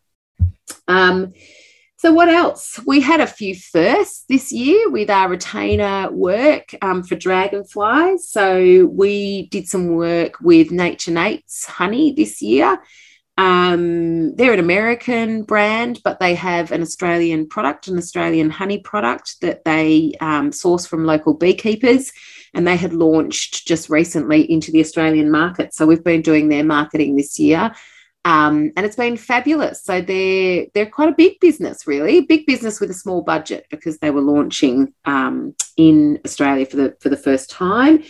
So, 2.01 2.11
what 2.11 2.29
else? 2.29 2.79
We 2.87 2.99
had 2.99 3.21
a 3.21 3.27
few 3.27 3.53
firsts 3.53 4.25
this 4.27 4.51
year 4.51 4.89
with 4.89 5.11
our 5.11 5.29
retainer 5.29 6.09
work 6.09 6.73
um, 6.81 7.03
for 7.03 7.13
dragonflies. 7.13 8.27
So, 8.27 8.87
we 8.87 9.45
did 9.49 9.67
some 9.67 9.89
work 9.89 10.41
with 10.41 10.71
Nature 10.71 11.11
Nate's 11.11 11.63
honey 11.63 12.11
this 12.11 12.41
year. 12.41 12.81
Um, 13.37 14.35
they're 14.35 14.53
an 14.53 14.59
American 14.59 15.43
brand, 15.43 15.99
but 16.03 16.19
they 16.19 16.33
have 16.33 16.71
an 16.71 16.81
Australian 16.81 17.47
product, 17.47 17.87
an 17.87 17.99
Australian 17.99 18.49
honey 18.49 18.79
product 18.79 19.39
that 19.41 19.63
they 19.63 20.13
um, 20.21 20.51
source 20.51 20.87
from 20.87 21.05
local 21.05 21.35
beekeepers. 21.35 22.11
And 22.55 22.65
they 22.65 22.77
had 22.77 22.93
launched 22.93 23.67
just 23.67 23.91
recently 23.91 24.51
into 24.51 24.71
the 24.71 24.79
Australian 24.79 25.29
market. 25.29 25.75
So 25.75 25.85
we've 25.85 26.03
been 26.03 26.23
doing 26.23 26.49
their 26.49 26.63
marketing 26.63 27.15
this 27.15 27.37
year. 27.37 27.75
Um, 28.23 28.71
and 28.75 28.85
it's 28.85 28.95
been 28.95 29.17
fabulous. 29.17 29.83
So 29.83 30.01
they're 30.01 30.67
they're 30.73 30.89
quite 30.89 31.09
a 31.09 31.15
big 31.15 31.39
business, 31.39 31.87
really, 31.87 32.21
big 32.21 32.45
business 32.45 32.79
with 32.79 32.91
a 32.91 32.95
small 32.95 33.21
budget 33.21 33.65
because 33.71 33.97
they 33.97 34.11
were 34.11 34.21
launching 34.21 34.93
um, 35.05 35.55
in 35.75 36.19
Australia 36.25 36.65
for 36.65 36.77
the 36.77 36.95
for 36.99 37.09
the 37.09 37.17
first 37.17 37.49
time. 37.49 38.03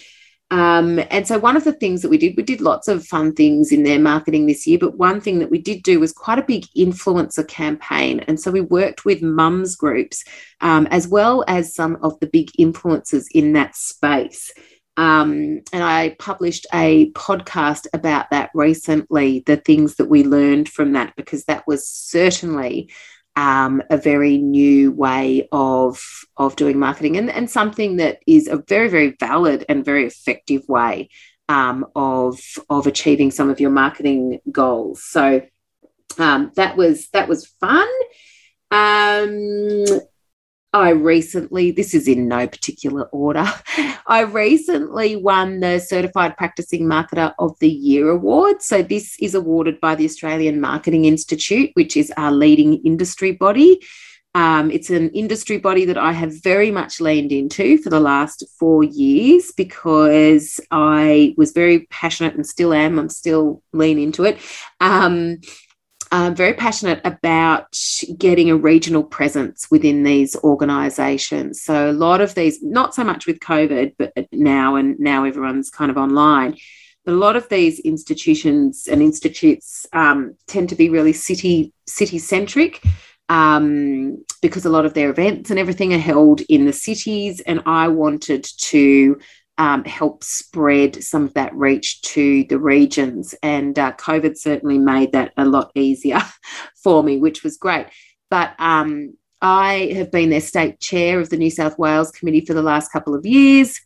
Um, 0.52 1.00
and 1.10 1.26
so 1.26 1.40
one 1.40 1.56
of 1.56 1.64
the 1.64 1.72
things 1.72 2.02
that 2.02 2.10
we 2.10 2.18
did, 2.18 2.36
we 2.36 2.44
did 2.44 2.60
lots 2.60 2.90
of 2.90 3.06
fun 3.06 3.34
things 3.34 3.72
in 3.72 3.84
their 3.84 4.00
marketing 4.00 4.48
this 4.48 4.68
year, 4.68 4.78
but 4.78 4.98
one 4.98 5.22
thing 5.22 5.40
that 5.40 5.50
we 5.50 5.60
did 5.60 5.82
do 5.82 5.98
was 6.02 6.12
quite 6.12 6.40
a 6.40 6.44
big 6.44 6.66
influencer 6.78 7.48
campaign. 7.48 8.20
And 8.28 8.38
so 8.38 8.52
we 8.52 8.60
worked 8.60 9.06
with 9.06 9.22
mums 9.22 9.78
groups 9.78 10.26
um, 10.60 10.88
as 10.92 11.08
well 11.08 11.46
as 11.48 11.74
some 11.74 11.98
of 12.04 12.20
the 12.20 12.28
big 12.28 12.52
influencers 12.60 13.28
in 13.34 13.54
that 13.54 13.78
space. 13.78 14.52
Um, 15.02 15.62
and 15.74 15.84
I 15.84 16.16
published 16.20 16.68
a 16.72 17.10
podcast 17.14 17.88
about 17.92 18.30
that 18.30 18.52
recently, 18.54 19.42
the 19.48 19.58
things 19.58 19.96
that 19.96 20.12
we 20.12 20.24
learned 20.24 20.70
from 20.70 20.94
that, 20.94 21.16
because 21.16 21.46
that 21.46 21.66
was 21.66 21.88
certainly 21.88 22.92
um, 23.36 23.82
a 23.90 23.98
very 23.98 24.38
new 24.38 24.92
way 24.92 25.48
of 25.52 26.00
of 26.38 26.56
doing 26.56 26.78
marketing 26.78 27.18
and, 27.18 27.32
and 27.32 27.50
something 27.50 27.96
that 27.96 28.20
is 28.28 28.48
a 28.48 28.58
very 28.68 28.90
very 28.90 29.16
valid 29.20 29.66
and 29.68 29.84
very 29.84 30.06
effective 30.06 30.62
way 30.68 31.10
um, 31.50 31.84
of 31.96 32.40
of 32.70 32.86
achieving 32.86 33.32
some 33.32 33.50
of 33.50 33.60
your 33.60 33.72
marketing 33.72 34.40
goals. 34.52 35.04
So 35.04 35.42
um, 36.20 36.52
that 36.58 36.78
was 36.78 37.10
that 37.10 37.28
was 37.28 37.48
fun. 37.60 37.90
Um, 38.70 39.86
I 40.74 40.92
recently, 40.92 41.72
this 41.72 41.94
is 41.94 42.08
in 42.08 42.28
no 42.30 42.48
particular 42.48 43.04
order, 43.12 43.46
I 44.08 44.22
recently 44.22 45.18
won 45.18 45.60
the 45.60 45.80
Certified 45.80 46.38
Practicing 46.38 46.86
Marketer 46.86 47.34
of 47.40 47.60
the 47.60 47.70
Year 47.70 48.10
award. 48.10 48.62
So, 48.62 48.82
this 48.82 49.18
is 49.20 49.36
awarded 49.36 49.82
by 49.82 49.96
the 49.96 50.06
Australian 50.06 50.62
Marketing 50.62 51.06
Institute, 51.06 51.72
which 51.74 51.98
is 51.98 52.12
our 52.16 52.32
leading 52.32 52.76
industry 52.86 53.32
body. 53.34 53.82
Um, 54.34 54.72
it's 54.72 54.90
an 54.90 55.10
industry 55.10 55.58
body 55.58 55.84
that 55.86 55.98
I 55.98 56.14
have 56.14 56.42
very 56.42 56.72
much 56.72 57.02
leaned 57.02 57.34
into 57.34 57.78
for 57.78 57.90
the 57.90 58.00
last 58.00 58.46
four 58.58 58.82
years 58.82 59.52
because 59.52 60.62
I 60.72 61.34
was 61.36 61.52
very 61.52 61.82
passionate 61.90 62.36
and 62.36 62.48
still 62.48 62.74
am. 62.74 62.98
I'm 62.98 63.10
still 63.10 63.62
lean 63.74 64.00
into 64.00 64.24
it. 64.24 64.38
Um, 64.80 65.42
I'm 66.12 66.36
very 66.36 66.54
passionate 66.54 67.00
about 67.06 67.78
getting 68.18 68.50
a 68.50 68.58
regional 68.58 69.04
presence 69.04 69.72
within 69.72 70.04
these 70.04 70.36
organisations. 70.38 71.62
So 71.62 71.90
a 71.90 71.94
lot 71.94 72.20
of 72.20 72.36
these, 72.36 72.62
not 72.62 72.94
so 72.94 73.06
much 73.06 73.26
with 73.26 73.40
COVID, 73.40 73.96
but 73.98 74.14
now 74.34 74.76
and 74.76 75.00
now 75.00 75.24
everyone's 75.24 75.70
kind 75.70 75.90
of 75.90 75.98
online. 75.98 76.58
But 77.06 77.14
a 77.14 77.18
lot 77.18 77.38
of 77.38 77.48
these 77.48 77.80
institutions 77.80 78.88
and 78.92 79.02
institutes 79.02 79.86
um, 79.94 80.36
tend 80.48 80.70
to 80.70 80.76
be 80.76 80.90
really 80.90 81.14
city 81.14 81.74
city 81.88 82.20
centric. 82.20 82.84
Um, 83.30 84.26
because 84.42 84.66
a 84.66 84.70
lot 84.70 84.86
of 84.86 84.94
their 84.94 85.10
events 85.10 85.52
and 85.52 85.58
everything 85.58 85.94
are 85.94 85.98
held 86.00 86.42
in 86.50 86.66
the 86.66 86.74
cities. 86.74 87.40
And 87.40 87.62
I 87.66 87.88
wanted 87.88 88.44
to 88.44 89.20
um, 89.58 89.84
help 89.84 90.24
spread 90.24 91.04
some 91.04 91.26
of 91.26 91.34
that 91.36 91.54
reach 91.56 92.02
to 92.02 92.44
the 92.46 92.60
regions. 92.60 93.36
And 93.44 93.78
uh, 93.78 93.94
COVID 93.94 94.38
certainly 94.38 94.78
made 94.78 95.12
that 95.12 95.34
a 95.38 95.46
lot 95.46 95.72
easier 95.76 96.22
for 96.84 97.04
me, 97.04 97.18
which 97.18 97.44
was 97.44 97.58
great. 97.58 97.88
But 98.30 98.56
um, 98.60 99.18
I 99.42 99.92
have 99.96 100.12
been 100.12 100.30
their 100.30 100.42
state 100.42 100.80
chair 100.80 101.20
of 101.20 101.30
the 101.30 101.38
New 101.38 101.50
South 101.50 101.78
Wales 101.78 102.12
committee 102.12 102.46
for 102.46 102.54
the 102.54 102.62
last 102.62 102.92
couple 102.92 103.16
of 103.16 103.26
years. 103.26 103.80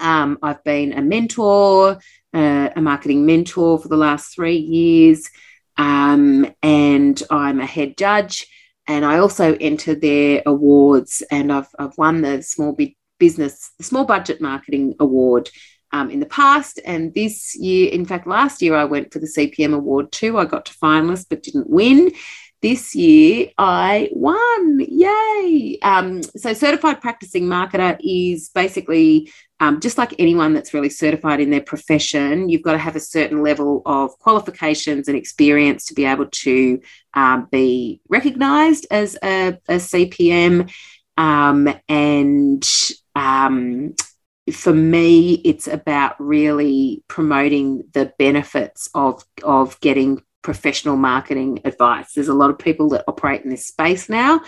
Um, 0.00 0.38
I've 0.42 0.62
been 0.64 0.92
a 0.92 1.02
mentor, 1.02 1.98
uh, 2.34 2.68
a 2.74 2.80
marketing 2.80 3.24
mentor 3.24 3.78
for 3.78 3.88
the 3.88 3.96
last 3.96 4.34
three 4.34 4.56
years, 4.56 5.30
um, 5.76 6.52
and 6.62 7.22
I'm 7.30 7.60
a 7.60 7.66
head 7.66 7.96
judge. 7.96 8.48
And 8.86 9.04
I 9.04 9.18
also 9.18 9.56
enter 9.60 9.94
their 9.94 10.42
awards, 10.44 11.22
and 11.30 11.50
I've, 11.50 11.68
I've 11.78 11.96
won 11.96 12.20
the 12.20 12.42
Small 12.42 12.72
Big 12.72 12.96
business, 13.18 13.72
the 13.78 13.84
Small 13.84 14.04
Budget 14.04 14.40
Marketing 14.40 14.94
Award 15.00 15.50
um, 15.92 16.10
in 16.10 16.20
the 16.20 16.26
past. 16.26 16.80
And 16.84 17.14
this 17.14 17.56
year, 17.56 17.90
in 17.90 18.04
fact, 18.04 18.26
last 18.26 18.60
year 18.60 18.74
I 18.74 18.84
went 18.84 19.12
for 19.12 19.20
the 19.20 19.26
CPM 19.26 19.74
Award 19.74 20.12
too. 20.12 20.38
I 20.38 20.44
got 20.44 20.66
to 20.66 20.74
finalist 20.74 21.26
but 21.30 21.42
didn't 21.42 21.70
win. 21.70 22.12
This 22.62 22.94
year 22.94 23.50
I 23.58 24.08
won. 24.12 24.80
Yay. 24.80 25.78
Um, 25.82 26.22
so, 26.22 26.54
certified 26.54 27.02
practicing 27.02 27.44
marketer 27.44 27.98
is 28.00 28.48
basically 28.48 29.30
um, 29.60 29.80
just 29.80 29.98
like 29.98 30.14
anyone 30.18 30.52
that's 30.52 30.74
really 30.74 30.90
certified 30.90 31.40
in 31.40 31.50
their 31.50 31.60
profession, 31.60 32.48
you've 32.48 32.62
got 32.62 32.72
to 32.72 32.78
have 32.78 32.96
a 32.96 33.00
certain 33.00 33.42
level 33.42 33.82
of 33.86 34.18
qualifications 34.18 35.08
and 35.08 35.16
experience 35.16 35.86
to 35.86 35.94
be 35.94 36.04
able 36.04 36.26
to 36.26 36.80
um, 37.14 37.48
be 37.52 38.00
recognized 38.08 38.86
as 38.90 39.16
a, 39.22 39.58
a 39.68 39.76
CPM. 39.76 40.72
Um, 41.16 41.68
and 41.88 42.68
um, 43.14 43.94
for 44.52 44.72
me, 44.72 45.34
it's 45.44 45.66
about 45.66 46.16
really 46.18 47.02
promoting 47.08 47.84
the 47.92 48.12
benefits 48.18 48.88
of, 48.94 49.24
of 49.42 49.78
getting 49.80 50.22
professional 50.42 50.96
marketing 50.96 51.60
advice. 51.64 52.12
There's 52.12 52.28
a 52.28 52.34
lot 52.34 52.50
of 52.50 52.58
people 52.58 52.90
that 52.90 53.04
operate 53.08 53.42
in 53.42 53.50
this 53.50 53.66
space 53.66 54.08
now. 54.08 54.40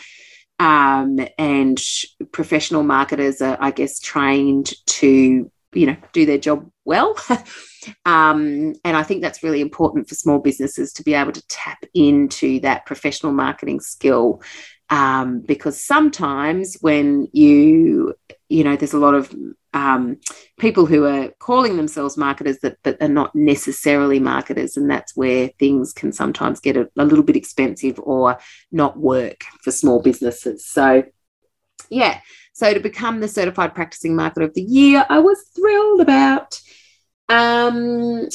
Um, 0.59 1.19
and 1.39 1.83
professional 2.33 2.83
marketers 2.83 3.41
are, 3.43 3.57
I 3.61 3.71
guess, 3.71 3.99
trained 3.99 4.73
to, 4.87 5.51
you 5.73 5.87
know, 5.87 5.97
do 6.13 6.27
their 6.27 6.39
job 6.39 6.71
well. 6.85 7.17
um, 8.05 8.75
and 8.85 8.97
I 8.97 9.03
think 9.03 9.23
that's 9.23 9.43
really 9.43 9.61
important 9.61 10.09
for 10.09 10.15
small 10.15 10.39
businesses 10.39 10.93
to 10.95 11.03
be 11.03 11.15
able 11.15 11.33
to 11.33 11.47
tap 11.49 11.85
into 11.95 12.61
that 12.61 12.87
professional 12.87 13.33
marketing 13.33 13.81
skill 13.81 14.43
um, 14.91 15.41
because 15.41 15.83
sometimes 15.83 16.77
when 16.81 17.29
you 17.33 18.15
you 18.49 18.63
know 18.63 18.77
there's 18.77 18.93
a 18.93 18.99
lot 18.99 19.15
of 19.15 19.35
um, 19.75 20.19
people 20.59 20.87
who 20.87 21.05
are 21.05 21.31
calling 21.39 21.77
themselves 21.77 22.17
marketers 22.17 22.59
that 22.61 22.79
but 22.83 22.97
are 23.03 23.09
not 23.09 23.35
necessarily 23.35 24.19
marketers 24.19 24.77
and 24.77 24.91
that's 24.91 25.15
where 25.17 25.49
things 25.59 25.93
can 25.93 26.13
sometimes 26.13 26.61
get 26.61 26.77
a, 26.77 26.89
a 26.97 27.05
little 27.05 27.25
bit 27.25 27.37
expensive 27.37 27.99
or 27.99 28.39
not 28.73 28.99
work 28.99 29.45
for 29.63 29.71
small 29.71 30.01
businesses. 30.01 30.65
So 30.67 31.05
yeah. 31.91 32.21
So 32.55 32.73
to 32.73 32.81
become 32.81 33.21
the 33.21 33.29
certified 33.29 33.75
practicing 33.75 34.17
marketer 34.17 34.45
of 34.45 34.55
the 34.55 34.63
year 34.63 35.05
i 35.11 35.19
was 35.19 35.39
thrilled 35.55 36.01
about 36.01 36.59
um, 37.29 38.29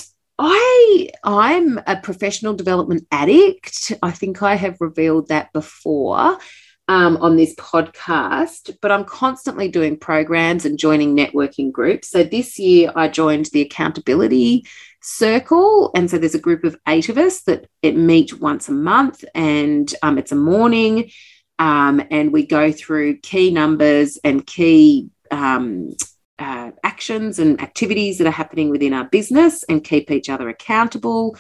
I 0.44 1.10
I'm 1.24 1.80
a 1.86 1.98
professional 2.02 2.56
development 2.56 3.06
addict. 3.12 3.94
I 4.02 4.10
think 4.10 4.42
I 4.42 4.56
have 4.56 4.82
revealed 4.82 5.28
that 5.28 5.54
before 5.54 6.40
um, 6.88 7.18
on 7.18 7.38
this 7.38 7.54
podcast, 7.56 8.76
but 8.82 8.92
I'm 8.92 9.06
constantly 9.06 9.68
doing 9.68 10.00
programs 10.00 10.66
and 10.66 10.80
joining 10.80 11.16
networking 11.16 11.72
groups. 11.72 12.10
So 12.10 12.24
this 12.24 12.58
year 12.58 12.92
I 12.96 13.08
joined 13.08 13.50
the 13.54 13.62
accountability 13.62 14.66
circle, 15.00 15.92
and 15.94 16.10
so 16.10 16.18
there's 16.18 16.34
a 16.34 16.40
group 16.40 16.64
of 16.64 16.76
eight 16.88 17.10
of 17.10 17.20
us 17.20 17.44
that 17.44 17.68
it 17.84 17.96
meet 17.96 18.40
once 18.40 18.68
a 18.68 18.74
month, 18.74 19.24
and 19.36 19.94
um, 20.02 20.18
it's 20.18 20.32
a 20.32 20.36
morning, 20.36 21.12
um, 21.60 22.02
and 22.10 22.34
we 22.34 22.48
go 22.48 22.72
through 22.72 23.20
key 23.20 23.52
numbers 23.52 24.18
and 24.24 24.48
key 24.48 25.12
um, 25.30 25.92
uh, 26.40 26.72
actions 26.84 27.40
and 27.40 27.62
activities 27.62 28.18
that 28.18 28.28
are 28.28 28.32
happening 28.32 28.70
within 28.70 28.94
our 28.94 29.06
business 29.06 29.64
and 29.64 29.84
keep 29.84 30.10
each 30.12 30.30
other 30.30 30.50
accountable. 30.50 31.38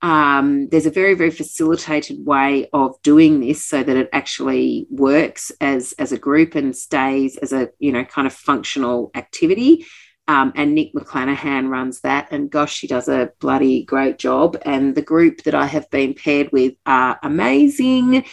Um, 0.00 0.68
there's 0.68 0.86
a 0.86 0.90
very, 0.90 1.14
very 1.14 1.30
facilitated 1.30 2.24
way 2.24 2.68
of 2.72 3.00
doing 3.02 3.40
this 3.40 3.64
so 3.64 3.82
that 3.82 3.96
it 3.96 4.08
actually 4.12 4.86
works 4.90 5.50
as, 5.60 5.92
as 5.98 6.12
a 6.12 6.18
group 6.18 6.54
and 6.54 6.76
stays 6.76 7.36
as 7.36 7.52
a, 7.52 7.70
you 7.78 7.92
know, 7.92 8.04
kind 8.04 8.26
of 8.26 8.32
functional 8.32 9.10
activity. 9.14 9.86
Um, 10.28 10.52
and 10.54 10.74
Nick 10.74 10.92
McClanahan 10.94 11.68
runs 11.68 12.02
that. 12.02 12.28
And 12.30 12.50
gosh, 12.50 12.74
she 12.74 12.86
does 12.86 13.08
a 13.08 13.32
bloody 13.40 13.84
great 13.84 14.18
job. 14.18 14.58
And 14.62 14.94
the 14.94 15.02
group 15.02 15.42
that 15.44 15.54
I 15.54 15.66
have 15.66 15.90
been 15.90 16.14
paired 16.14 16.52
with 16.52 16.74
are 16.84 17.18
amazing. 17.22 18.24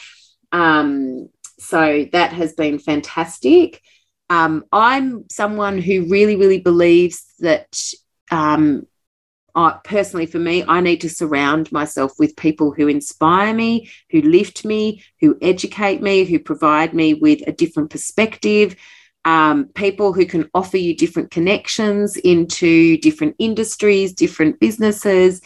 Um, 0.52 1.30
so 1.58 2.06
that 2.12 2.34
has 2.34 2.54
been 2.54 2.80
fantastic 2.80 3.82
um, 4.30 4.66
I'm 4.72 5.30
someone 5.30 5.78
who 5.78 6.08
really, 6.10 6.36
really 6.36 6.60
believes 6.60 7.26
that 7.40 7.80
um, 8.32 8.88
I, 9.54 9.80
personally 9.84 10.26
for 10.26 10.40
me, 10.40 10.64
I 10.68 10.82
need 10.82 11.02
to 11.02 11.10
surround 11.10 11.72
myself 11.72 12.14
with 12.20 12.36
people 12.36 12.72
who 12.72 12.88
inspire 12.88 13.54
me, 13.54 13.90
who 14.10 14.22
lift 14.22 14.66
me, 14.66 15.04
who 15.22 15.38
educate 15.42 16.02
me, 16.02 16.26
who 16.26 16.40
provide 16.40 16.94
me 16.94 17.14
with 17.14 17.42
a 17.48 17.52
different 17.52 17.90
perspective, 17.90 18.76
um, 19.24 19.68
people 19.70 20.14
who 20.14 20.26
can 20.26 20.50
offer 20.54 20.78
you 20.78 20.96
different 20.96 21.32
connections 21.32 22.18
into 22.18 22.98
different 22.98 23.36
industries, 23.40 24.14
different 24.14 24.60
businesses. 24.60 25.42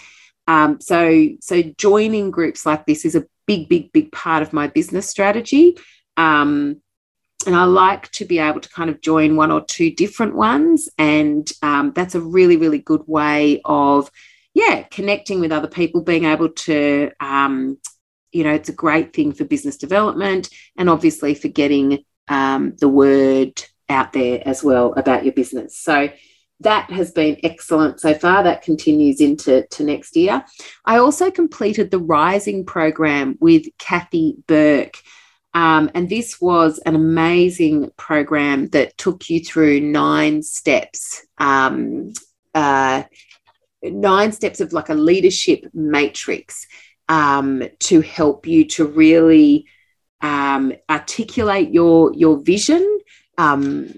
Um, 0.48 0.82
so, 0.82 1.30
so 1.42 1.62
joining 1.78 2.32
groups 2.32 2.66
like 2.66 2.86
this 2.86 3.06
is 3.06 3.16
a 3.16 3.26
big, 3.46 3.70
big, 3.70 3.92
big 3.92 4.12
part 4.12 4.42
of 4.42 4.54
my 4.54 4.68
business 4.68 5.08
strategy. 5.08 5.78
Um, 6.18 6.82
and 7.46 7.56
I 7.56 7.64
like 7.64 8.12
to 8.14 8.26
be 8.26 8.40
able 8.40 8.60
to 8.60 8.70
kind 8.70 8.90
of 8.90 9.02
join 9.02 9.36
one 9.36 9.52
or 9.52 9.64
two 9.64 9.92
different 9.92 10.36
ones. 10.36 10.90
And 10.98 11.50
um, 11.62 11.94
that's 11.96 12.16
a 12.16 12.22
really, 12.22 12.58
really 12.58 12.80
good 12.80 13.04
way 13.08 13.62
of, 13.64 14.12
yeah, 14.54 14.84
connecting 14.84 15.40
with 15.40 15.52
other 15.52 15.70
people, 15.70 16.02
being 16.02 16.26
able 16.26 16.50
to, 16.50 17.12
um, 17.20 17.78
you 18.32 18.44
know, 18.44 18.54
it's 18.54 18.70
a 18.70 18.74
great 18.74 19.14
thing 19.14 19.32
for 19.32 19.46
business 19.46 19.78
development 19.78 20.50
and 20.78 20.90
obviously 20.90 21.34
for 21.34 21.48
getting 21.48 22.04
um, 22.28 22.76
the 22.80 22.90
word 22.90 23.64
out 23.88 24.14
there 24.14 24.42
as 24.46 24.64
well 24.64 24.94
about 24.94 25.24
your 25.24 25.34
business. 25.34 25.78
So, 25.78 26.10
that 26.62 26.92
has 26.92 27.12
been 27.12 27.38
excellent 27.44 28.02
so 28.02 28.14
far. 28.14 28.44
That 28.44 28.64
continues 28.64 29.22
into 29.22 29.66
to 29.66 29.84
next 29.84 30.16
year. 30.18 30.44
I 30.84 30.98
also 30.98 31.32
completed 31.32 31.90
the 31.90 32.00
Rising 32.00 32.66
program 32.66 33.38
with 33.40 33.68
Cathy 33.78 34.36
Burke. 34.46 34.98
Um, 35.54 35.90
and 35.96 36.10
this 36.10 36.40
was 36.40 36.80
an 36.80 36.96
amazing 36.96 37.92
program 37.98 38.68
that 38.70 38.98
took 38.98 39.30
you 39.30 39.44
through 39.44 39.82
nine 39.82 40.44
steps, 40.44 41.26
um, 41.38 42.14
uh, 42.54 43.04
nine 43.82 44.32
steps 44.32 44.62
of 44.62 44.74
like 44.74 44.90
a 44.90 44.94
leadership 44.94 45.66
matrix 45.74 46.68
um, 47.08 47.64
to 47.80 48.02
help 48.02 48.46
you 48.46 48.66
to 48.66 48.86
really 48.86 49.66
um, 50.22 50.74
articulate 50.90 51.74
your 51.74 52.14
your 52.14 52.38
vision 52.44 53.00
um, 53.40 53.94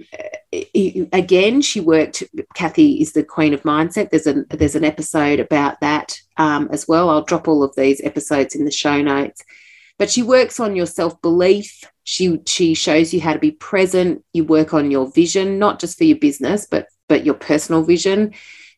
again, 0.54 1.62
she 1.64 1.80
worked. 1.80 2.24
Cathy 2.54 3.02
is 3.02 3.14
the 3.14 3.24
queen 3.24 3.56
of 3.56 3.64
mindset. 3.64 4.12
There's 4.12 4.28
a 4.28 4.44
there's 4.52 4.76
an 4.76 4.84
episode 4.84 5.40
about 5.40 5.82
that 5.82 6.22
um, 6.38 6.70
as 6.72 6.88
well. 6.88 7.10
I'll 7.10 7.24
drop 7.24 7.48
all 7.48 7.64
of 7.64 7.76
these 7.76 8.02
episodes 8.04 8.54
in 8.54 8.66
the 8.66 8.72
show 8.72 9.02
notes. 9.02 9.44
But 10.02 10.10
she 10.10 10.24
works 10.24 10.60
on 10.60 10.76
your 10.76 10.88
self 10.88 11.22
belief. 11.22 11.84
She 12.06 12.40
she 12.48 12.74
shows 12.74 13.14
you 13.14 13.22
how 13.22 13.34
to 13.34 13.40
be 13.40 13.52
present. 13.52 14.26
You 14.34 14.44
work 14.44 14.74
on 14.74 14.90
your 14.90 15.12
vision, 15.12 15.60
not 15.60 15.80
just 15.80 15.96
for 15.96 16.06
your 16.06 16.18
business, 16.18 16.66
but 16.66 16.88
but 17.08 17.24
your 17.24 17.36
personal 17.36 17.84
vision. 17.84 18.34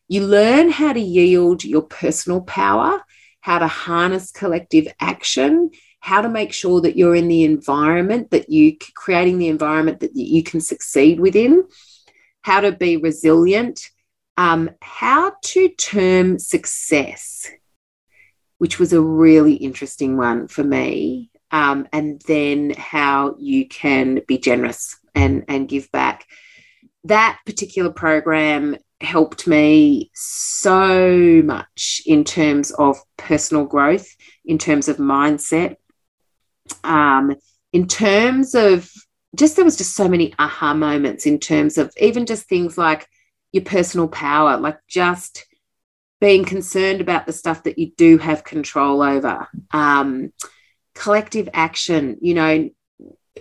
You 0.06 0.26
learn 0.26 0.68
how 0.68 0.92
to 0.92 1.00
yield 1.00 1.64
your 1.64 1.80
personal 1.80 2.42
power, 2.42 3.02
how 3.40 3.58
to 3.58 3.66
harness 3.66 4.32
collective 4.32 4.86
action, 5.00 5.70
how 5.98 6.20
to 6.20 6.28
make 6.28 6.52
sure 6.52 6.82
that 6.82 6.94
you're 6.94 7.16
in 7.16 7.28
the 7.28 7.44
environment 7.44 8.30
that 8.30 8.50
you 8.50 8.76
creating 8.94 9.38
the 9.38 9.48
environment 9.48 10.00
that 10.00 10.14
you 10.14 10.42
can 10.42 10.60
succeed 10.60 11.20
within, 11.20 11.64
how 12.42 12.60
to 12.60 12.70
be 12.70 12.98
resilient, 12.98 13.80
um, 14.36 14.68
how 14.82 15.32
to 15.42 15.70
term 15.70 16.38
success, 16.38 17.50
which 18.64 18.78
was 18.78 18.94
a 18.94 19.00
really 19.02 19.56
interesting 19.56 20.16
one 20.16 20.48
for 20.48 20.64
me, 20.64 21.30
um, 21.50 21.86
and 21.92 22.22
then 22.26 22.70
how 22.70 23.36
you 23.38 23.68
can 23.68 24.22
be 24.26 24.38
generous 24.38 24.96
and 25.14 25.44
and 25.48 25.68
give 25.68 25.92
back. 25.92 26.24
That 27.04 27.38
particular 27.44 27.90
program 27.90 28.78
helped 29.02 29.46
me 29.46 30.10
so 30.14 31.42
much 31.44 32.00
in 32.06 32.24
terms 32.24 32.70
of 32.70 32.96
personal 33.18 33.66
growth, 33.66 34.08
in 34.46 34.56
terms 34.56 34.88
of 34.88 34.96
mindset, 34.96 35.76
um, 36.84 37.36
in 37.74 37.86
terms 37.86 38.54
of 38.54 38.90
just 39.36 39.56
there 39.56 39.64
was 39.66 39.76
just 39.76 39.94
so 39.94 40.08
many 40.08 40.32
aha 40.38 40.72
moments 40.72 41.26
in 41.26 41.38
terms 41.38 41.76
of 41.76 41.92
even 42.00 42.24
just 42.24 42.48
things 42.48 42.78
like 42.78 43.06
your 43.52 43.64
personal 43.64 44.08
power, 44.08 44.56
like 44.56 44.78
just 44.88 45.44
being 46.24 46.46
concerned 46.46 47.02
about 47.02 47.26
the 47.26 47.34
stuff 47.34 47.64
that 47.64 47.78
you 47.78 47.92
do 47.98 48.16
have 48.16 48.44
control 48.44 49.02
over, 49.02 49.46
um, 49.72 50.32
collective 50.94 51.50
action, 51.52 52.16
you 52.22 52.32
know, 52.32 52.70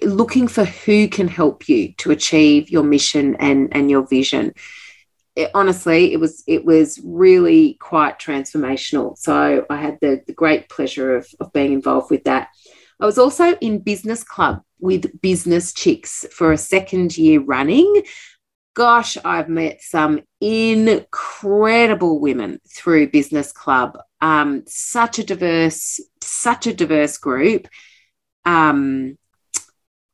looking 0.01 0.49
for 0.49 0.65
who 0.65 1.07
can 1.07 1.29
help 1.29 1.69
you 1.69 1.93
to 1.93 2.11
achieve 2.11 2.69
your 2.69 2.83
mission 2.83 3.37
and, 3.39 3.73
and 3.73 3.89
your 3.89 4.05
vision. 4.05 4.53
It, 5.33 5.49
honestly, 5.53 6.11
it 6.11 6.19
was 6.19 6.43
it 6.45 6.65
was 6.65 6.99
really 7.05 7.75
quite 7.75 8.19
transformational. 8.19 9.17
So 9.17 9.65
I 9.69 9.77
had 9.77 9.97
the, 10.01 10.21
the 10.27 10.33
great 10.33 10.67
pleasure 10.67 11.15
of, 11.15 11.25
of 11.39 11.53
being 11.53 11.71
involved 11.71 12.11
with 12.11 12.25
that. 12.25 12.49
I 12.99 13.05
was 13.05 13.17
also 13.17 13.55
in 13.61 13.79
business 13.79 14.25
club 14.25 14.61
with 14.81 15.21
business 15.21 15.71
chicks 15.71 16.25
for 16.33 16.51
a 16.51 16.57
second 16.57 17.17
year 17.17 17.39
running. 17.39 18.03
Gosh, 18.75 19.17
I've 19.23 19.49
met 19.49 19.81
some 19.81 20.21
incredible 20.41 22.19
women 22.19 22.59
through 22.67 23.11
business 23.11 23.51
club. 23.51 23.97
Um, 24.19 24.63
such 24.67 25.19
a 25.19 25.23
diverse, 25.23 25.99
such 26.21 26.65
a 26.67 26.73
diverse 26.73 27.17
group. 27.17 27.67
Um, 28.45 29.17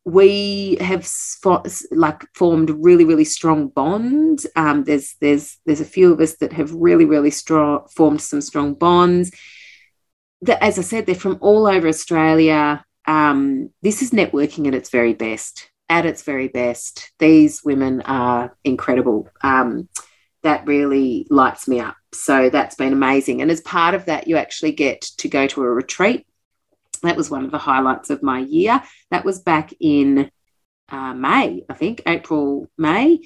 we 0.05 0.77
have 0.79 1.07
like 1.91 2.23
formed 2.33 2.71
really 2.79 3.05
really 3.05 3.25
strong 3.25 3.67
bonds 3.67 4.47
um, 4.55 4.83
there's 4.85 5.15
there's 5.19 5.57
there's 5.65 5.81
a 5.81 5.85
few 5.85 6.11
of 6.11 6.19
us 6.19 6.37
that 6.37 6.53
have 6.53 6.73
really 6.73 7.05
really 7.05 7.29
strong 7.29 7.85
formed 7.93 8.21
some 8.21 8.41
strong 8.41 8.73
bonds 8.73 9.29
that, 10.41 10.63
as 10.63 10.79
I 10.79 10.81
said, 10.81 11.05
they're 11.05 11.15
from 11.15 11.37
all 11.41 11.67
over 11.67 11.87
Australia. 11.87 12.83
Um, 13.05 13.71
this 13.81 14.01
is 14.01 14.11
networking 14.11 14.67
at 14.67 14.75
its 14.75 14.89
very 14.89 15.13
best. 15.13 15.69
At 15.89 16.06
its 16.06 16.21
very 16.21 16.47
best, 16.47 17.12
these 17.17 17.63
women 17.63 18.02
are 18.02 18.56
incredible. 18.63 19.28
Um, 19.41 19.89
that 20.43 20.67
really 20.67 21.28
lights 21.30 21.67
me 21.67 21.80
up. 21.80 21.95
So 22.13 22.49
that's 22.49 22.75
been 22.75 22.93
amazing. 22.93 23.41
And 23.41 23.52
as 23.52 23.62
part 23.62 23.93
of 23.93 24.06
that, 24.06 24.28
you 24.28 24.38
actually 24.38 24.71
get 24.71 25.02
to 25.17 25.28
go 25.28 25.47
to 25.47 25.63
a 25.63 25.69
retreat. 25.69 26.25
That 27.02 27.17
was 27.17 27.30
one 27.30 27.45
of 27.45 27.52
the 27.52 27.58
highlights 27.58 28.10
of 28.10 28.23
my 28.23 28.39
year. 28.39 28.82
That 29.12 29.25
was 29.25 29.39
back 29.39 29.73
in 29.80 30.32
uh, 30.89 31.13
May, 31.13 31.65
I 31.69 31.73
think, 31.73 32.04
April, 32.06 32.67
May. 32.78 33.19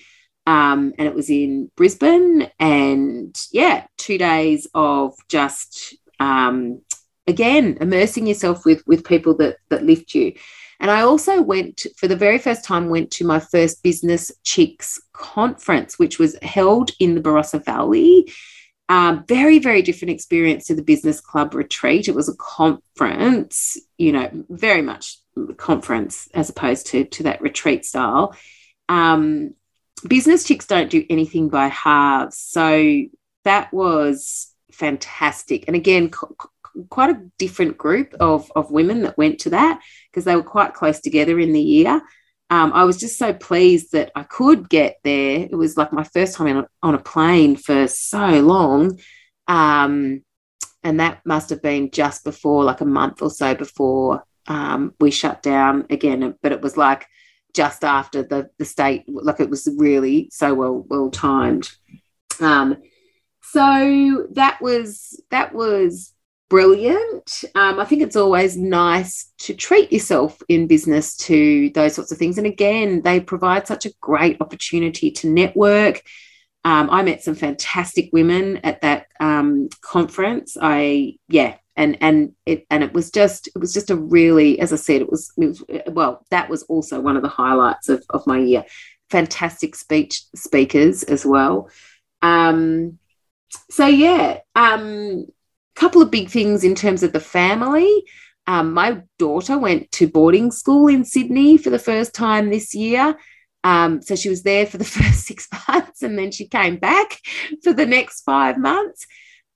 Um, 0.45 0.93
and 0.97 1.07
it 1.07 1.15
was 1.15 1.29
in 1.29 1.71
Brisbane. 1.75 2.49
And 2.59 3.35
yeah, 3.51 3.85
two 3.97 4.17
days 4.17 4.67
of 4.73 5.15
just 5.29 5.95
um, 6.19 6.81
again 7.27 7.77
immersing 7.79 8.27
yourself 8.27 8.65
with 8.65 8.83
with 8.85 9.05
people 9.05 9.35
that 9.37 9.57
that 9.69 9.83
lift 9.83 10.13
you 10.13 10.33
and 10.79 10.91
i 10.91 11.01
also 11.01 11.41
went 11.41 11.85
for 11.97 12.07
the 12.07 12.15
very 12.15 12.37
first 12.37 12.63
time 12.63 12.89
went 12.89 13.11
to 13.11 13.25
my 13.25 13.39
first 13.39 13.83
business 13.83 14.31
chicks 14.43 14.99
conference 15.13 15.97
which 15.97 16.19
was 16.19 16.35
held 16.41 16.91
in 16.99 17.15
the 17.15 17.21
barossa 17.21 17.63
valley. 17.63 18.31
Um, 18.89 19.23
very 19.27 19.59
very 19.59 19.81
different 19.81 20.11
experience 20.11 20.67
to 20.67 20.75
the 20.75 20.83
business 20.83 21.21
club 21.21 21.55
retreat. 21.55 22.09
It 22.09 22.15
was 22.15 22.27
a 22.27 22.35
conference 22.35 23.77
you 23.97 24.11
know 24.11 24.29
very 24.49 24.81
much 24.81 25.17
conference 25.57 26.27
as 26.33 26.49
opposed 26.49 26.87
to 26.87 27.05
to 27.05 27.23
that 27.23 27.41
retreat 27.41 27.85
style. 27.85 28.35
Um, 28.89 29.55
business 30.07 30.43
chicks 30.43 30.67
don't 30.67 30.89
do 30.89 31.05
anything 31.09 31.47
by 31.47 31.67
halves. 31.67 32.37
So 32.37 33.03
that 33.45 33.73
was 33.73 34.53
fantastic. 34.71 35.65
And 35.67 35.75
again 35.75 36.11
quite 36.89 37.11
a 37.11 37.29
different 37.37 37.77
group 37.77 38.13
of, 38.19 38.51
of 38.55 38.71
women 38.71 39.03
that 39.03 39.17
went 39.17 39.39
to 39.39 39.51
that 39.51 39.81
because 40.11 40.25
they 40.25 40.35
were 40.35 40.43
quite 40.43 40.73
close 40.73 40.99
together 40.99 41.39
in 41.39 41.53
the 41.53 41.61
year. 41.61 42.01
Um, 42.49 42.71
I 42.73 42.83
was 42.83 42.97
just 42.97 43.17
so 43.17 43.33
pleased 43.33 43.93
that 43.93 44.11
I 44.15 44.23
could 44.23 44.69
get 44.69 44.97
there. 45.03 45.47
It 45.49 45.55
was 45.55 45.77
like 45.77 45.91
my 45.91 46.03
first 46.03 46.35
time 46.35 46.57
on, 46.57 46.67
on 46.83 46.95
a 46.95 46.99
plane 46.99 47.55
for 47.55 47.87
so 47.87 48.41
long. 48.41 48.99
Um, 49.47 50.23
and 50.83 50.99
that 50.99 51.21
must 51.25 51.49
have 51.49 51.61
been 51.61 51.91
just 51.91 52.23
before, 52.23 52.63
like 52.63 52.81
a 52.81 52.85
month 52.85 53.21
or 53.21 53.29
so 53.29 53.55
before 53.55 54.23
um, 54.47 54.93
we 54.99 55.11
shut 55.11 55.41
down 55.41 55.85
again. 55.89 56.35
But 56.41 56.51
it 56.51 56.61
was 56.61 56.77
like 56.77 57.07
just 57.53 57.83
after 57.83 58.23
the, 58.23 58.49
the 58.57 58.65
state, 58.65 59.05
like 59.07 59.39
it 59.39 59.49
was 59.49 59.67
really 59.77 60.29
so 60.31 60.53
well 60.53 60.85
well 60.87 61.09
timed. 61.09 61.71
Um, 62.39 62.77
so 63.41 64.27
that 64.31 64.61
was 64.61 65.21
that 65.29 65.53
was 65.53 66.12
brilliant. 66.53 67.45
Um, 67.55 67.79
I 67.79 67.85
think 67.85 68.03
it's 68.03 68.15
always 68.15 68.55
nice 68.55 69.33
to 69.39 69.55
treat 69.55 69.91
yourself 69.91 70.39
in 70.47 70.67
business 70.67 71.17
to 71.17 71.71
those 71.71 71.95
sorts 71.95 72.11
of 72.11 72.19
things. 72.19 72.37
And 72.37 72.45
again, 72.45 73.01
they 73.01 73.19
provide 73.19 73.65
such 73.65 73.87
a 73.87 73.93
great 74.01 74.39
opportunity 74.39 75.09
to 75.09 75.31
network. 75.31 76.03
Um, 76.63 76.91
I 76.91 77.01
met 77.01 77.23
some 77.23 77.33
fantastic 77.33 78.11
women 78.13 78.57
at 78.57 78.81
that 78.81 79.07
um, 79.19 79.67
conference. 79.81 80.55
I 80.61 81.15
yeah, 81.27 81.55
and 81.75 81.97
and 82.01 82.33
it 82.45 82.67
and 82.69 82.83
it 82.83 82.93
was 82.93 83.09
just 83.09 83.47
it 83.47 83.57
was 83.57 83.73
just 83.73 83.89
a 83.89 83.95
really, 83.95 84.59
as 84.59 84.71
I 84.71 84.75
said, 84.75 85.01
it 85.01 85.09
was, 85.09 85.33
it 85.37 85.47
was 85.47 85.63
well 85.87 86.23
that 86.29 86.51
was 86.51 86.61
also 86.69 86.99
one 86.99 87.15
of 87.15 87.23
the 87.23 87.29
highlights 87.29 87.89
of 87.89 88.03
of 88.11 88.27
my 88.27 88.37
year. 88.37 88.63
Fantastic 89.09 89.75
speech 89.75 90.21
speakers 90.35 91.01
as 91.01 91.25
well. 91.25 91.71
Um, 92.21 92.99
so 93.71 93.87
yeah, 93.87 94.41
couple 95.75 96.01
of 96.01 96.11
big 96.11 96.29
things 96.29 96.63
in 96.63 96.75
terms 96.75 97.03
of 97.03 97.13
the 97.13 97.19
family. 97.19 98.03
Um, 98.47 98.73
my 98.73 99.01
daughter 99.19 99.57
went 99.57 99.91
to 99.93 100.07
boarding 100.07 100.51
school 100.51 100.87
in 100.87 101.05
Sydney 101.05 101.57
for 101.57 101.69
the 101.69 101.79
first 101.79 102.13
time 102.13 102.49
this 102.49 102.75
year. 102.75 103.17
Um, 103.63 104.01
so 104.01 104.15
she 104.15 104.29
was 104.29 104.43
there 104.43 104.65
for 104.65 104.77
the 104.77 104.83
first 104.85 105.25
six 105.25 105.47
months 105.67 106.01
and 106.01 106.17
then 106.17 106.31
she 106.31 106.47
came 106.47 106.77
back 106.77 107.19
for 107.63 107.73
the 107.73 107.85
next 107.85 108.21
five 108.21 108.57
months. 108.57 109.05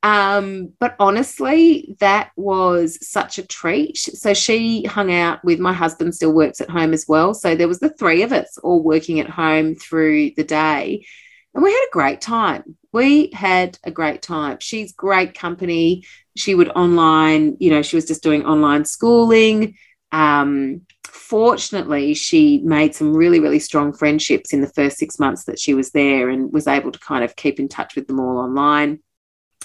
Um, 0.03 0.73
but 0.79 0.95
honestly, 0.99 1.95
that 1.99 2.31
was 2.35 2.97
such 3.05 3.39
a 3.39 3.47
treat. 3.47 3.97
So 3.97 4.33
she 4.33 4.85
hung 4.85 5.11
out 5.11 5.43
with 5.43 5.59
my 5.59 5.73
husband, 5.73 6.15
still 6.15 6.31
works 6.31 6.61
at 6.61 6.69
home 6.69 6.93
as 6.93 7.05
well. 7.07 7.33
So 7.33 7.55
there 7.55 7.67
was 7.67 7.79
the 7.79 7.89
three 7.89 8.21
of 8.21 8.31
us 8.31 8.57
all 8.59 8.81
working 8.81 9.19
at 9.19 9.29
home 9.29 9.75
through 9.75 10.31
the 10.37 10.43
day. 10.43 11.05
And 11.53 11.63
we 11.63 11.71
had 11.71 11.87
a 11.89 11.93
great 11.93 12.21
time. 12.21 12.77
We 12.97 13.29
had 13.31 13.77
a 13.83 13.91
great 13.91 14.23
time. 14.23 14.57
She's 14.59 14.91
great 14.91 15.37
company. 15.37 16.03
She 16.35 16.55
would 16.55 16.69
online, 16.69 17.55
you 17.59 17.69
know, 17.69 17.83
she 17.83 17.95
was 17.95 18.05
just 18.05 18.23
doing 18.23 18.43
online 18.43 18.85
schooling. 18.85 19.75
Um, 20.11 20.81
fortunately, 21.05 22.15
she 22.15 22.57
made 22.63 22.95
some 22.95 23.15
really, 23.15 23.39
really 23.39 23.59
strong 23.59 23.93
friendships 23.93 24.51
in 24.51 24.61
the 24.61 24.73
first 24.73 24.97
six 24.97 25.19
months 25.19 25.43
that 25.45 25.59
she 25.59 25.75
was 25.75 25.91
there 25.91 26.29
and 26.29 26.51
was 26.51 26.65
able 26.65 26.91
to 26.91 26.97
kind 26.97 27.23
of 27.23 27.35
keep 27.35 27.59
in 27.59 27.67
touch 27.67 27.95
with 27.95 28.07
them 28.07 28.19
all 28.19 28.39
online, 28.39 28.97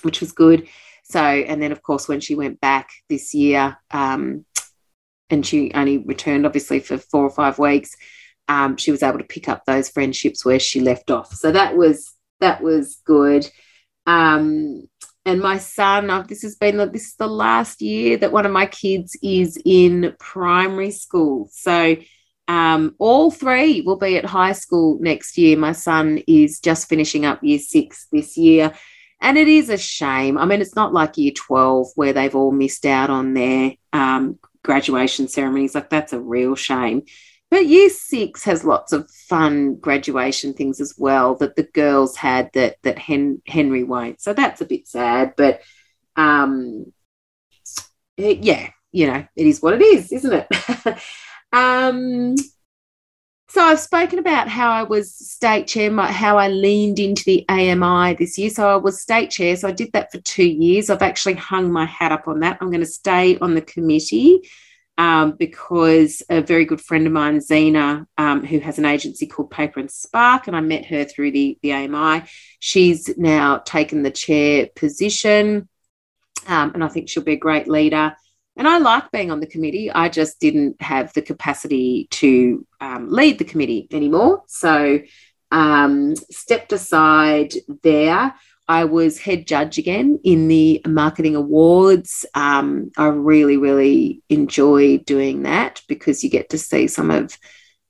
which 0.03 0.21
was 0.21 0.33
good. 0.33 0.69
So, 1.05 1.23
and 1.23 1.63
then 1.63 1.73
of 1.73 1.83
course, 1.83 2.09
when 2.09 2.21
she 2.21 2.35
went 2.35 2.61
back 2.61 2.91
this 3.09 3.33
year, 3.33 3.79
um, 3.93 4.45
and 5.31 5.47
she 5.47 5.73
only 5.73 5.97
returned 5.97 6.45
obviously 6.45 6.81
for 6.81 6.99
four 6.99 7.25
or 7.25 7.31
five 7.31 7.59
weeks, 7.59 7.97
um, 8.49 8.77
she 8.77 8.91
was 8.91 9.03
able 9.03 9.21
to 9.21 9.25
pick 9.25 9.49
up 9.49 9.65
those 9.65 9.89
friendships 9.89 10.45
where 10.45 10.61
she 10.61 10.81
left 10.81 11.11
off. 11.11 11.33
So 11.33 11.51
that 11.51 11.79
was 11.79 12.13
that 12.43 12.63
was 12.63 13.01
good. 13.05 13.49
Um, 14.07 14.89
and 15.25 15.41
my 15.41 15.59
son 15.59 16.11
uh, 16.11 16.23
this 16.23 16.43
has 16.43 16.57
been 16.57 16.77
this 16.93 17.07
is 17.07 17.15
the 17.15 17.29
last 17.29 17.81
year 17.81 18.17
that 18.17 18.33
one 18.33 18.45
of 18.45 18.53
my 18.53 18.67
kids 18.67 19.17
is 19.23 19.57
in 19.65 20.15
primary 20.19 20.91
school. 20.91 21.49
So 21.53 21.97
um, 22.49 22.97
all 22.99 23.31
three 23.31 23.83
will 23.83 23.97
be 23.97 24.17
at 24.17 24.25
high 24.25 24.53
school 24.53 24.99
next 25.01 25.39
year. 25.39 25.57
My 25.57 25.73
son 25.73 26.21
is 26.27 26.59
just 26.59 26.89
finishing 26.89 27.25
up 27.25 27.43
year 27.43 27.61
six 27.61 28.09
this 28.11 28.37
year. 28.37 28.73
And 29.21 29.39
it 29.39 29.47
is 29.47 29.69
a 29.69 29.79
shame. 29.79 30.37
I 30.37 30.45
mean 30.45 30.61
it's 30.61 30.75
not 30.75 30.93
like 30.93 31.17
year 31.17 31.33
12 31.35 31.87
where 31.95 32.13
they've 32.13 32.35
all 32.35 32.51
missed 32.51 32.85
out 32.85 33.09
on 33.09 33.35
their 33.35 33.75
um, 33.93 34.41
graduation 34.65 35.29
ceremonies. 35.29 35.77
Like 35.77 35.89
that's 35.89 36.13
a 36.13 36.21
real 36.21 36.57
shame 36.57 37.05
but 37.53 37.67
year 37.67 37.91
six 37.91 38.45
has 38.45 38.65
lots 38.65 38.95
of 38.95 39.11
fun 39.11 39.75
graduation 39.75 40.55
things 40.55 40.81
as 40.81 40.95
well 40.97 41.35
that 41.35 41.55
the 41.55 41.65
girls 41.75 42.17
had 42.17 42.51
that 42.55 42.77
that 42.83 42.99
Hen- 42.99 43.43
Henry 43.47 43.85
won't. 43.85 44.23
So 44.23 44.33
that's 44.33 44.63
a 44.63 44.65
bit 44.65 44.89
sad, 44.89 45.35
but 45.37 45.61
um, 46.17 46.91
yeah, 48.17 48.71
you 48.91 49.07
know, 49.07 49.27
it 49.37 49.47
is 49.47 49.61
what 49.61 49.75
it 49.75 49.83
is, 49.83 50.13
isn't 50.13 50.33
it? 50.33 51.03
um, 51.53 52.37
so 53.51 53.61
I've 53.61 53.81
spoken 53.81 54.19
about 54.19 54.49
how 54.49 54.71
I 54.71 54.85
was 54.85 55.15
state 55.15 55.67
chair, 55.67 55.95
how 55.95 56.39
I 56.39 56.49
leaned 56.49 56.99
into 56.99 57.23
the 57.27 57.45
AMI 57.51 58.15
this 58.15 58.39
year. 58.39 58.49
So 58.49 58.67
I 58.67 58.77
was 58.77 59.03
state 59.03 59.31
chair, 59.31 59.57
so 59.57 59.69
I 59.69 59.73
did 59.73 59.93
that 59.93 60.11
for 60.11 60.21
two 60.21 60.49
years. 60.49 60.89
I've 60.89 61.03
actually 61.03 61.35
hung 61.35 61.71
my 61.71 61.85
hat 61.85 62.13
up 62.13 62.29
on 62.29 62.41
that. 62.41 62.57
I'm 62.63 62.71
going 62.71 62.81
to 62.81 62.87
stay 62.87 63.37
on 63.41 63.55
the 63.55 63.61
committee 63.61 64.41
um, 65.03 65.33
because 65.33 66.23
a 66.31 66.41
very 66.41 66.65
good 66.65 66.81
friend 66.81 67.09
of 67.09 67.13
mine, 67.13 67.41
Zena, 67.41 68.07
um, 68.19 68.47
who 68.47 68.61
has 68.61 68.79
an 68.79 68.85
agency 68.85 69.27
called 69.27 69.51
Paper 69.51 69.81
and 69.81 69.91
Spark, 69.91 70.47
and 70.47 70.55
I 70.55 70.61
met 70.61 70.87
her 70.87 71.03
through 71.05 71.33
the, 71.33 71.59
the 71.61 71.73
AMI. 71.73 72.23
She's 72.61 73.11
now 73.19 73.59
taken 73.59 74.05
the 74.05 74.13
chair 74.13 74.69
position, 74.77 75.69
um, 76.47 76.71
and 76.75 76.85
I 76.85 76.89
think 76.89 77.09
she'll 77.09 77.25
be 77.25 77.33
a 77.33 77.37
great 77.37 77.67
leader. 77.67 78.15
And 78.57 78.69
I 78.69 78.79
like 78.79 79.11
being 79.11 79.33
on 79.33 79.41
the 79.41 79.49
committee. 79.49 79.91
I 79.91 80.09
just 80.09 80.39
didn't 80.39 80.81
have 80.81 81.13
the 81.15 81.23
capacity 81.23 82.07
to 82.13 82.65
um, 82.81 83.11
lead 83.11 83.41
the 83.41 83.45
committee 83.45 83.89
anymore. 83.91 84.45
So 84.47 85.01
um, 85.51 86.15
stepped 86.15 86.73
aside 86.73 87.55
there. 87.83 88.37
I 88.69 88.85
was 88.85 89.19
head 89.19 89.47
judge 89.47 89.79
again 89.79 90.21
in 90.25 90.49
the 90.49 90.81
marketing 90.87 91.37
awards. 91.37 92.25
Um, 92.35 92.91
I 92.97 93.07
really, 93.07 93.57
really 93.57 94.23
enjoy 94.29 94.99
doing 94.99 95.43
that 95.43 95.83
because 95.89 96.23
you 96.23 96.31
get 96.31 96.51
to 96.51 96.59
see 96.59 96.87
some 96.87 97.11
of, 97.11 97.37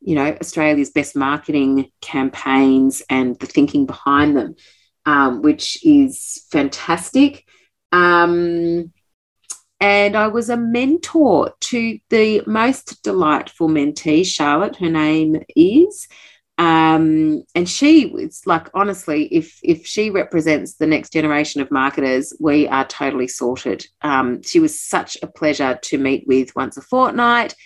you 0.00 0.14
know, 0.14 0.36
Australia's 0.40 0.90
best 0.90 1.14
marketing 1.14 1.90
campaigns 2.00 3.02
and 3.10 3.38
the 3.38 3.46
thinking 3.46 3.86
behind 3.86 4.36
them, 4.36 4.56
um, 5.04 5.42
which 5.42 5.84
is 5.84 6.46
fantastic. 6.50 7.44
Um, 7.92 8.92
and 9.78 10.16
I 10.16 10.28
was 10.28 10.48
a 10.48 10.56
mentor 10.56 11.54
to 11.60 11.98
the 12.08 12.42
most 12.46 13.02
delightful 13.02 13.68
mentee, 13.68 14.24
Charlotte, 14.24 14.76
her 14.76 14.88
name 14.88 15.42
is 15.56 16.06
um, 16.62 17.42
and 17.56 17.68
she 17.68 18.12
it's 18.14 18.46
like 18.46 18.68
honestly 18.72 19.24
if 19.34 19.58
if 19.64 19.84
she 19.84 20.10
represents 20.10 20.74
the 20.74 20.86
next 20.86 21.12
generation 21.12 21.60
of 21.60 21.72
marketers 21.72 22.32
we 22.38 22.68
are 22.68 22.86
totally 22.86 23.26
sorted. 23.26 23.84
Um, 24.02 24.42
she 24.44 24.60
was 24.60 24.78
such 24.78 25.18
a 25.22 25.26
pleasure 25.26 25.76
to 25.82 25.98
meet 25.98 26.24
with 26.28 26.54
once 26.54 26.76
a 26.76 26.80
fortnight. 26.80 27.56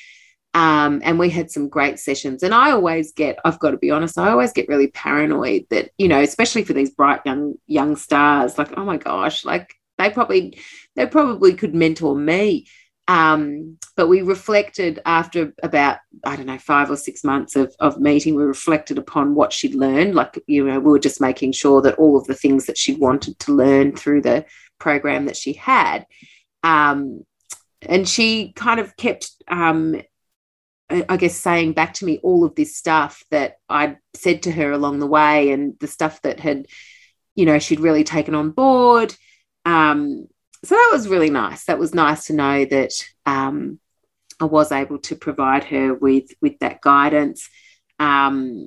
Um, 0.54 1.02
and 1.04 1.18
we 1.18 1.28
had 1.28 1.50
some 1.50 1.68
great 1.68 1.98
sessions. 1.98 2.42
And 2.42 2.54
i 2.54 2.70
always 2.70 3.12
get 3.12 3.38
i've 3.44 3.58
got 3.58 3.72
to 3.72 3.76
be 3.76 3.90
honest 3.90 4.16
i 4.16 4.30
always 4.30 4.54
get 4.54 4.68
really 4.68 4.88
paranoid 4.88 5.66
that 5.68 5.90
you 5.98 6.08
know 6.08 6.22
especially 6.22 6.64
for 6.64 6.72
these 6.72 6.90
bright 6.90 7.20
young 7.26 7.54
young 7.66 7.96
stars 7.96 8.56
like 8.56 8.72
oh 8.78 8.84
my 8.86 8.96
gosh 8.96 9.44
like 9.44 9.74
they 9.98 10.08
probably 10.08 10.58
they 10.94 11.06
probably 11.06 11.52
could 11.52 11.74
mentor 11.74 12.16
me 12.16 12.66
um, 13.08 13.78
but 13.94 14.08
we 14.08 14.22
reflected 14.22 15.00
after 15.06 15.52
about, 15.62 15.98
I 16.24 16.34
don't 16.34 16.46
know, 16.46 16.58
five 16.58 16.90
or 16.90 16.96
six 16.96 17.22
months 17.22 17.54
of, 17.54 17.74
of 17.78 18.00
meeting, 18.00 18.34
we 18.34 18.42
reflected 18.42 18.98
upon 18.98 19.34
what 19.34 19.52
she'd 19.52 19.74
learned. 19.74 20.14
Like, 20.14 20.42
you 20.46 20.64
know, 20.64 20.80
we 20.80 20.90
were 20.90 20.98
just 20.98 21.20
making 21.20 21.52
sure 21.52 21.80
that 21.82 21.96
all 21.96 22.16
of 22.16 22.26
the 22.26 22.34
things 22.34 22.66
that 22.66 22.76
she 22.76 22.94
wanted 22.94 23.38
to 23.40 23.52
learn 23.52 23.94
through 23.94 24.22
the 24.22 24.44
program 24.78 25.26
that 25.26 25.36
she 25.36 25.52
had. 25.52 26.06
Um, 26.64 27.24
and 27.80 28.08
she 28.08 28.52
kind 28.56 28.80
of 28.80 28.96
kept, 28.96 29.30
um, 29.46 30.02
I 30.90 31.16
guess, 31.16 31.36
saying 31.36 31.72
back 31.74 31.94
to 31.94 32.04
me 32.04 32.18
all 32.22 32.44
of 32.44 32.56
this 32.56 32.76
stuff 32.76 33.22
that 33.30 33.58
I'd 33.68 33.98
said 34.14 34.42
to 34.44 34.52
her 34.52 34.72
along 34.72 34.98
the 34.98 35.06
way 35.06 35.50
and 35.50 35.78
the 35.78 35.86
stuff 35.86 36.22
that 36.22 36.40
had, 36.40 36.66
you 37.36 37.46
know, 37.46 37.60
she'd 37.60 37.80
really 37.80 38.04
taken 38.04 38.34
on 38.34 38.50
board. 38.50 39.14
Um, 39.64 40.26
so 40.66 40.74
that 40.74 40.90
was 40.92 41.08
really 41.08 41.30
nice. 41.30 41.64
That 41.66 41.78
was 41.78 41.94
nice 41.94 42.26
to 42.26 42.32
know 42.32 42.64
that 42.64 42.92
um, 43.24 43.78
I 44.40 44.46
was 44.46 44.72
able 44.72 44.98
to 44.98 45.14
provide 45.14 45.64
her 45.64 45.94
with 45.94 46.30
with 46.40 46.58
that 46.58 46.80
guidance. 46.80 47.48
Um, 47.98 48.66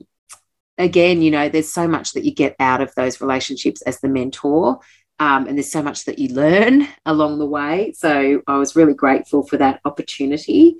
again, 0.77 1.21
you 1.21 1.29
know, 1.29 1.49
there's 1.49 1.73
so 1.73 1.87
much 1.87 2.13
that 2.13 2.23
you 2.23 2.33
get 2.33 2.55
out 2.59 2.81
of 2.81 2.95
those 2.95 3.19
relationships 3.19 3.81
as 3.81 3.99
the 3.99 4.07
mentor, 4.07 4.79
um, 5.19 5.47
and 5.47 5.57
there's 5.57 5.71
so 5.71 5.83
much 5.83 6.05
that 6.05 6.19
you 6.19 6.33
learn 6.33 6.87
along 7.05 7.39
the 7.39 7.45
way. 7.45 7.93
So 7.97 8.41
I 8.47 8.57
was 8.57 8.75
really 8.75 8.93
grateful 8.93 9.43
for 9.43 9.57
that 9.57 9.81
opportunity. 9.83 10.77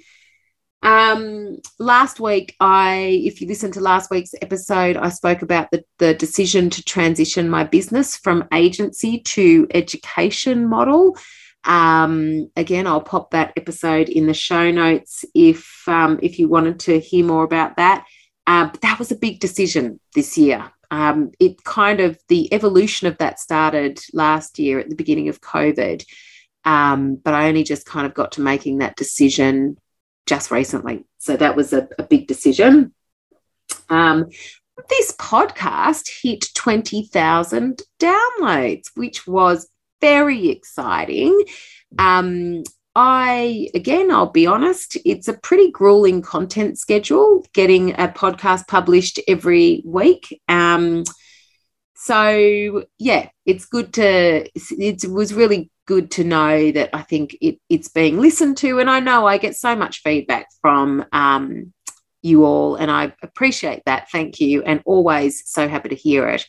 Um, 0.81 1.57
last 1.77 2.19
week, 2.19 2.55
I, 2.59 3.21
if 3.25 3.41
you 3.41 3.47
listen 3.47 3.71
to 3.73 3.81
last 3.81 4.09
week's 4.09 4.33
episode, 4.41 4.95
I 4.95 5.09
spoke 5.09 5.41
about 5.41 5.71
the, 5.71 5.83
the 5.97 6.13
decision 6.13 6.69
to 6.69 6.83
transition 6.83 7.49
my 7.49 7.65
business 7.65 8.15
from 8.15 8.47
agency 8.53 9.19
to 9.19 9.67
education 9.73 10.67
model. 10.67 11.17
Um, 11.65 12.49
again, 12.55 12.87
I'll 12.87 13.01
pop 13.01 13.31
that 13.31 13.53
episode 13.57 14.07
in 14.07 14.27
the 14.27 14.33
show 14.33 14.71
notes 14.71 15.25
if 15.35 15.83
um, 15.87 16.19
if 16.23 16.39
you 16.39 16.47
wanted 16.47 16.79
to 16.81 16.99
hear 16.99 17.25
more 17.25 17.43
about 17.43 17.75
that. 17.75 18.05
Uh, 18.47 18.67
but 18.67 18.81
that 18.81 18.97
was 18.97 19.11
a 19.11 19.17
big 19.17 19.39
decision 19.39 19.99
this 20.15 20.37
year. 20.37 20.71
Um, 20.89 21.31
it 21.39 21.63
kind 21.63 21.99
of 21.99 22.17
the 22.29 22.51
evolution 22.53 23.07
of 23.07 23.17
that 23.17 23.39
started 23.39 23.99
last 24.13 24.57
year 24.57 24.79
at 24.79 24.89
the 24.89 24.95
beginning 24.95 25.27
of 25.27 25.41
COVID, 25.41 26.03
um, 26.63 27.15
but 27.17 27.33
I 27.33 27.49
only 27.49 27.63
just 27.63 27.85
kind 27.85 28.07
of 28.07 28.13
got 28.13 28.31
to 28.33 28.41
making 28.41 28.79
that 28.79 28.95
decision 28.95 29.77
just 30.29 30.51
recently. 30.51 31.05
So 31.17 31.35
that 31.37 31.55
was 31.55 31.73
a, 31.73 31.89
a 31.97 32.03
big 32.03 32.27
decision. 32.27 32.93
Um, 33.89 34.29
this 34.87 35.11
podcast 35.13 36.07
hit 36.21 36.45
20,000 36.53 37.81
downloads, 37.99 38.91
which 38.93 39.25
was 39.25 39.67
very 39.99 40.49
exciting. 40.49 41.43
Um, 41.97 42.61
I, 42.95 43.69
again, 43.73 44.11
I'll 44.11 44.29
be 44.31 44.45
honest, 44.45 44.97
it's 45.03 45.27
a 45.27 45.33
pretty 45.33 45.71
grueling 45.71 46.21
content 46.21 46.77
schedule 46.77 47.43
getting 47.53 47.91
a 47.93 48.07
podcast 48.07 48.67
published 48.67 49.19
every 49.27 49.81
week. 49.83 50.41
Um, 50.47 51.05
so, 52.01 52.85
yeah, 52.97 53.27
it's 53.45 53.65
good 53.65 53.93
to, 53.95 54.49
it 54.55 55.05
was 55.05 55.33
really 55.33 55.69
good 55.85 56.11
to 56.11 56.23
know 56.23 56.71
that 56.71 56.91
I 56.93 57.01
think 57.01 57.35
it, 57.41 57.59
it's 57.67 57.89
being 57.89 58.21
listened 58.21 58.55
to. 58.59 58.79
And 58.79 58.89
I 58.89 59.01
know 59.01 59.27
I 59.27 59.37
get 59.37 59.57
so 59.57 59.75
much 59.75 60.01
feedback 60.01 60.47
from 60.61 61.03
um, 61.11 61.73
you 62.21 62.45
all, 62.45 62.77
and 62.77 62.89
I 62.89 63.13
appreciate 63.21 63.83
that. 63.85 64.09
Thank 64.11 64.39
you. 64.39 64.63
And 64.63 64.81
always 64.85 65.43
so 65.45 65.67
happy 65.67 65.89
to 65.89 65.95
hear 65.95 66.29
it. 66.29 66.47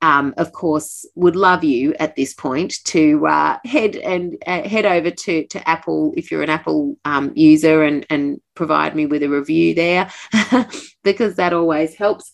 Um, 0.00 0.32
of 0.36 0.52
course, 0.52 1.04
would 1.16 1.34
love 1.34 1.64
you 1.64 1.94
at 1.98 2.14
this 2.14 2.32
point 2.32 2.84
to 2.84 3.26
uh, 3.26 3.58
head 3.64 3.96
and 3.96 4.36
uh, 4.46 4.62
head 4.62 4.86
over 4.86 5.10
to, 5.10 5.46
to 5.48 5.68
Apple 5.68 6.14
if 6.16 6.30
you're 6.30 6.44
an 6.44 6.50
Apple 6.50 6.96
um, 7.04 7.32
user 7.34 7.82
and, 7.82 8.06
and 8.10 8.40
provide 8.54 8.94
me 8.94 9.06
with 9.06 9.24
a 9.24 9.28
review 9.28 9.74
there 9.74 10.08
because 11.02 11.34
that 11.34 11.52
always 11.52 11.96
helps. 11.96 12.30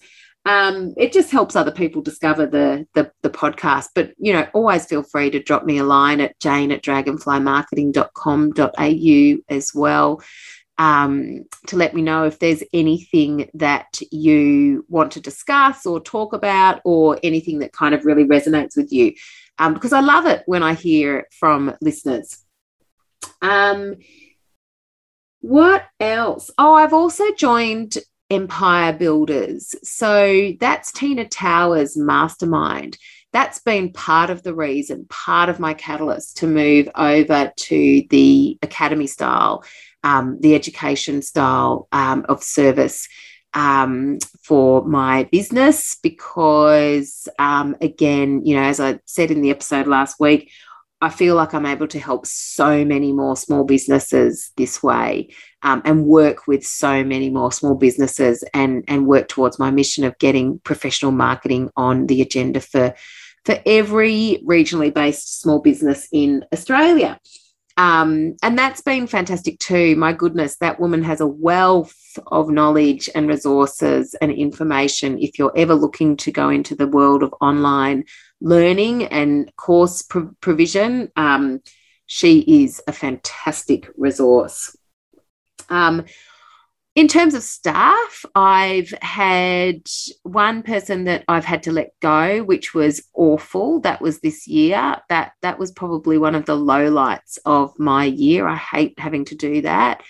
Um, 0.46 0.94
it 0.96 1.12
just 1.12 1.30
helps 1.30 1.54
other 1.54 1.70
people 1.70 2.00
discover 2.00 2.46
the, 2.46 2.86
the, 2.94 3.12
the 3.22 3.28
podcast. 3.30 3.88
But 3.94 4.12
you 4.18 4.32
know, 4.32 4.46
always 4.54 4.86
feel 4.86 5.02
free 5.02 5.28
to 5.30 5.42
drop 5.42 5.64
me 5.64 5.76
a 5.78 5.84
line 5.84 6.20
at 6.20 6.38
jane 6.40 6.72
at 6.72 6.82
dragonflymarketing.com.au 6.82 9.54
as 9.54 9.74
well. 9.74 10.22
Um, 10.78 11.44
to 11.66 11.76
let 11.76 11.94
me 11.94 12.00
know 12.00 12.24
if 12.24 12.38
there's 12.38 12.62
anything 12.72 13.50
that 13.52 14.00
you 14.10 14.86
want 14.88 15.12
to 15.12 15.20
discuss 15.20 15.84
or 15.84 16.00
talk 16.00 16.32
about, 16.32 16.80
or 16.86 17.18
anything 17.22 17.58
that 17.58 17.74
kind 17.74 17.94
of 17.94 18.06
really 18.06 18.24
resonates 18.24 18.78
with 18.78 18.90
you. 18.90 19.12
Um, 19.58 19.74
because 19.74 19.92
I 19.92 20.00
love 20.00 20.24
it 20.24 20.42
when 20.46 20.62
I 20.62 20.72
hear 20.72 21.26
from 21.38 21.74
listeners. 21.82 22.42
Um, 23.42 23.96
what 25.42 25.84
else? 25.98 26.50
Oh, 26.56 26.74
I've 26.74 26.94
also 26.94 27.24
joined 27.34 27.98
Empire 28.30 28.92
Builders. 28.92 29.74
So 29.82 30.52
that's 30.60 30.92
Tina 30.92 31.28
Tower's 31.28 31.96
mastermind. 31.96 32.96
That's 33.32 33.60
been 33.60 33.92
part 33.92 34.30
of 34.30 34.42
the 34.42 34.54
reason, 34.54 35.06
part 35.08 35.48
of 35.48 35.60
my 35.60 35.74
catalyst 35.74 36.38
to 36.38 36.46
move 36.46 36.88
over 36.94 37.52
to 37.54 38.02
the 38.10 38.58
academy 38.62 39.06
style, 39.06 39.64
um, 40.02 40.38
the 40.40 40.54
education 40.54 41.22
style 41.22 41.86
um, 41.92 42.24
of 42.28 42.42
service 42.42 43.06
um, 43.54 44.18
for 44.42 44.84
my 44.84 45.24
business. 45.30 45.96
Because, 46.02 47.28
um, 47.38 47.76
again, 47.80 48.44
you 48.44 48.56
know, 48.56 48.62
as 48.62 48.80
I 48.80 48.98
said 49.04 49.30
in 49.30 49.42
the 49.42 49.50
episode 49.50 49.86
last 49.86 50.18
week, 50.18 50.50
I 51.00 51.08
feel 51.08 51.34
like 51.34 51.54
I'm 51.54 51.66
able 51.66 51.88
to 51.88 51.98
help 51.98 52.26
so 52.26 52.84
many 52.84 53.12
more 53.12 53.36
small 53.36 53.64
businesses 53.64 54.52
this 54.56 54.82
way 54.82 55.30
um, 55.62 55.80
and 55.84 56.04
work 56.04 56.46
with 56.46 56.64
so 56.64 57.02
many 57.02 57.30
more 57.30 57.52
small 57.52 57.74
businesses 57.74 58.44
and, 58.52 58.84
and 58.86 59.06
work 59.06 59.28
towards 59.28 59.58
my 59.58 59.70
mission 59.70 60.04
of 60.04 60.18
getting 60.18 60.58
professional 60.60 61.12
marketing 61.12 61.70
on 61.76 62.06
the 62.06 62.20
agenda 62.20 62.60
for, 62.60 62.94
for 63.46 63.58
every 63.64 64.42
regionally 64.46 64.92
based 64.92 65.40
small 65.40 65.60
business 65.60 66.06
in 66.12 66.44
Australia. 66.52 67.18
Um, 67.78 68.36
and 68.42 68.58
that's 68.58 68.82
been 68.82 69.06
fantastic 69.06 69.58
too. 69.58 69.96
My 69.96 70.12
goodness, 70.12 70.56
that 70.56 70.80
woman 70.80 71.02
has 71.04 71.22
a 71.22 71.26
wealth 71.26 71.96
of 72.26 72.50
knowledge 72.50 73.08
and 73.14 73.26
resources 73.26 74.14
and 74.20 74.30
information. 74.30 75.18
If 75.18 75.38
you're 75.38 75.56
ever 75.56 75.74
looking 75.74 76.18
to 76.18 76.30
go 76.30 76.50
into 76.50 76.74
the 76.74 76.88
world 76.88 77.22
of 77.22 77.32
online 77.40 78.04
learning 78.40 79.04
and 79.04 79.54
course 79.56 80.02
pro- 80.02 80.30
provision, 80.40 81.10
um, 81.16 81.60
she 82.06 82.64
is 82.64 82.82
a 82.86 82.92
fantastic 82.92 83.88
resource. 83.96 84.76
Um, 85.68 86.04
in 86.96 87.06
terms 87.06 87.34
of 87.34 87.42
staff, 87.44 88.24
I've 88.34 88.92
had 89.00 89.82
one 90.24 90.62
person 90.62 91.04
that 91.04 91.24
I've 91.28 91.44
had 91.44 91.62
to 91.64 91.72
let 91.72 91.92
go, 92.00 92.42
which 92.42 92.74
was 92.74 93.00
awful. 93.14 93.80
That 93.80 94.02
was 94.02 94.20
this 94.20 94.48
year. 94.48 94.96
That 95.08 95.32
that 95.42 95.58
was 95.58 95.70
probably 95.70 96.18
one 96.18 96.34
of 96.34 96.46
the 96.46 96.56
lowlights 96.56 97.38
of 97.44 97.78
my 97.78 98.06
year. 98.06 98.48
I 98.48 98.56
hate 98.56 98.98
having 98.98 99.24
to 99.26 99.36
do 99.36 99.62
that. 99.62 100.02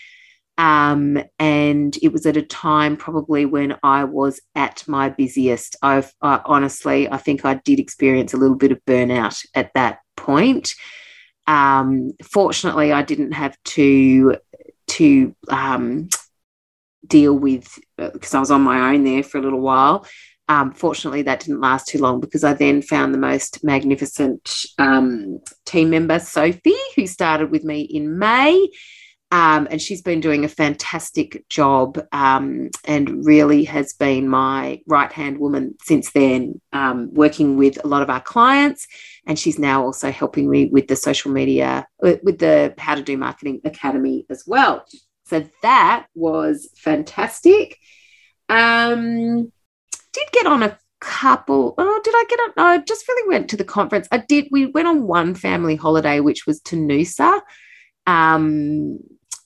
Um, 0.58 1.22
and 1.38 1.96
it 2.02 2.12
was 2.12 2.26
at 2.26 2.36
a 2.36 2.42
time 2.42 2.96
probably 2.96 3.46
when 3.46 3.76
I 3.82 4.04
was 4.04 4.40
at 4.54 4.84
my 4.86 5.08
busiest. 5.08 5.76
I've 5.82 6.12
I, 6.20 6.40
honestly, 6.44 7.08
I 7.08 7.16
think 7.16 7.44
I 7.44 7.54
did 7.54 7.80
experience 7.80 8.34
a 8.34 8.36
little 8.36 8.56
bit 8.56 8.72
of 8.72 8.84
burnout 8.84 9.42
at 9.54 9.72
that 9.74 10.00
point. 10.16 10.74
Um, 11.46 12.12
fortunately, 12.22 12.92
I 12.92 13.02
didn't 13.02 13.32
have 13.32 13.56
to 13.64 14.36
to 14.88 15.34
um, 15.48 16.08
deal 17.06 17.38
with 17.38 17.78
because 17.96 18.34
uh, 18.34 18.38
I 18.38 18.40
was 18.40 18.50
on 18.50 18.62
my 18.62 18.92
own 18.92 19.04
there 19.04 19.22
for 19.22 19.38
a 19.38 19.42
little 19.42 19.60
while. 19.60 20.06
Um, 20.48 20.72
fortunately, 20.72 21.22
that 21.22 21.40
didn't 21.40 21.60
last 21.60 21.86
too 21.86 21.98
long 21.98 22.20
because 22.20 22.42
I 22.42 22.54
then 22.54 22.82
found 22.82 23.14
the 23.14 23.18
most 23.18 23.62
magnificent 23.62 24.66
um, 24.78 25.38
team 25.64 25.90
member, 25.90 26.18
Sophie, 26.18 26.74
who 26.96 27.06
started 27.06 27.52
with 27.52 27.62
me 27.62 27.82
in 27.82 28.18
May. 28.18 28.68
Um, 29.32 29.68
and 29.70 29.80
she's 29.80 30.02
been 30.02 30.20
doing 30.20 30.44
a 30.44 30.48
fantastic 30.48 31.48
job 31.48 32.04
um, 32.10 32.70
and 32.84 33.24
really 33.24 33.62
has 33.64 33.92
been 33.92 34.28
my 34.28 34.80
right 34.88 35.12
hand 35.12 35.38
woman 35.38 35.76
since 35.82 36.10
then, 36.10 36.60
um, 36.72 37.14
working 37.14 37.56
with 37.56 37.82
a 37.84 37.86
lot 37.86 38.02
of 38.02 38.10
our 38.10 38.20
clients. 38.20 38.88
And 39.26 39.38
she's 39.38 39.58
now 39.58 39.84
also 39.84 40.10
helping 40.10 40.50
me 40.50 40.66
with 40.66 40.88
the 40.88 40.96
social 40.96 41.30
media, 41.30 41.86
uh, 42.04 42.16
with 42.24 42.40
the 42.40 42.74
How 42.76 42.96
to 42.96 43.02
Do 43.02 43.16
Marketing 43.16 43.60
Academy 43.64 44.26
as 44.30 44.42
well. 44.46 44.84
So 45.26 45.48
that 45.62 46.06
was 46.16 46.68
fantastic. 46.76 47.78
Um, 48.48 49.52
did 50.12 50.28
get 50.32 50.46
on 50.46 50.64
a 50.64 50.76
couple. 51.00 51.74
Oh, 51.78 52.00
did 52.02 52.14
I 52.16 52.24
get 52.28 52.40
on? 52.40 52.52
I 52.56 52.78
just 52.78 53.06
really 53.06 53.28
went 53.28 53.50
to 53.50 53.56
the 53.56 53.64
conference. 53.64 54.08
I 54.10 54.18
did. 54.18 54.48
We 54.50 54.66
went 54.66 54.88
on 54.88 55.06
one 55.06 55.36
family 55.36 55.76
holiday, 55.76 56.18
which 56.18 56.46
was 56.48 56.60
to 56.62 56.76
Noosa. 56.76 57.40
Um, 58.06 58.98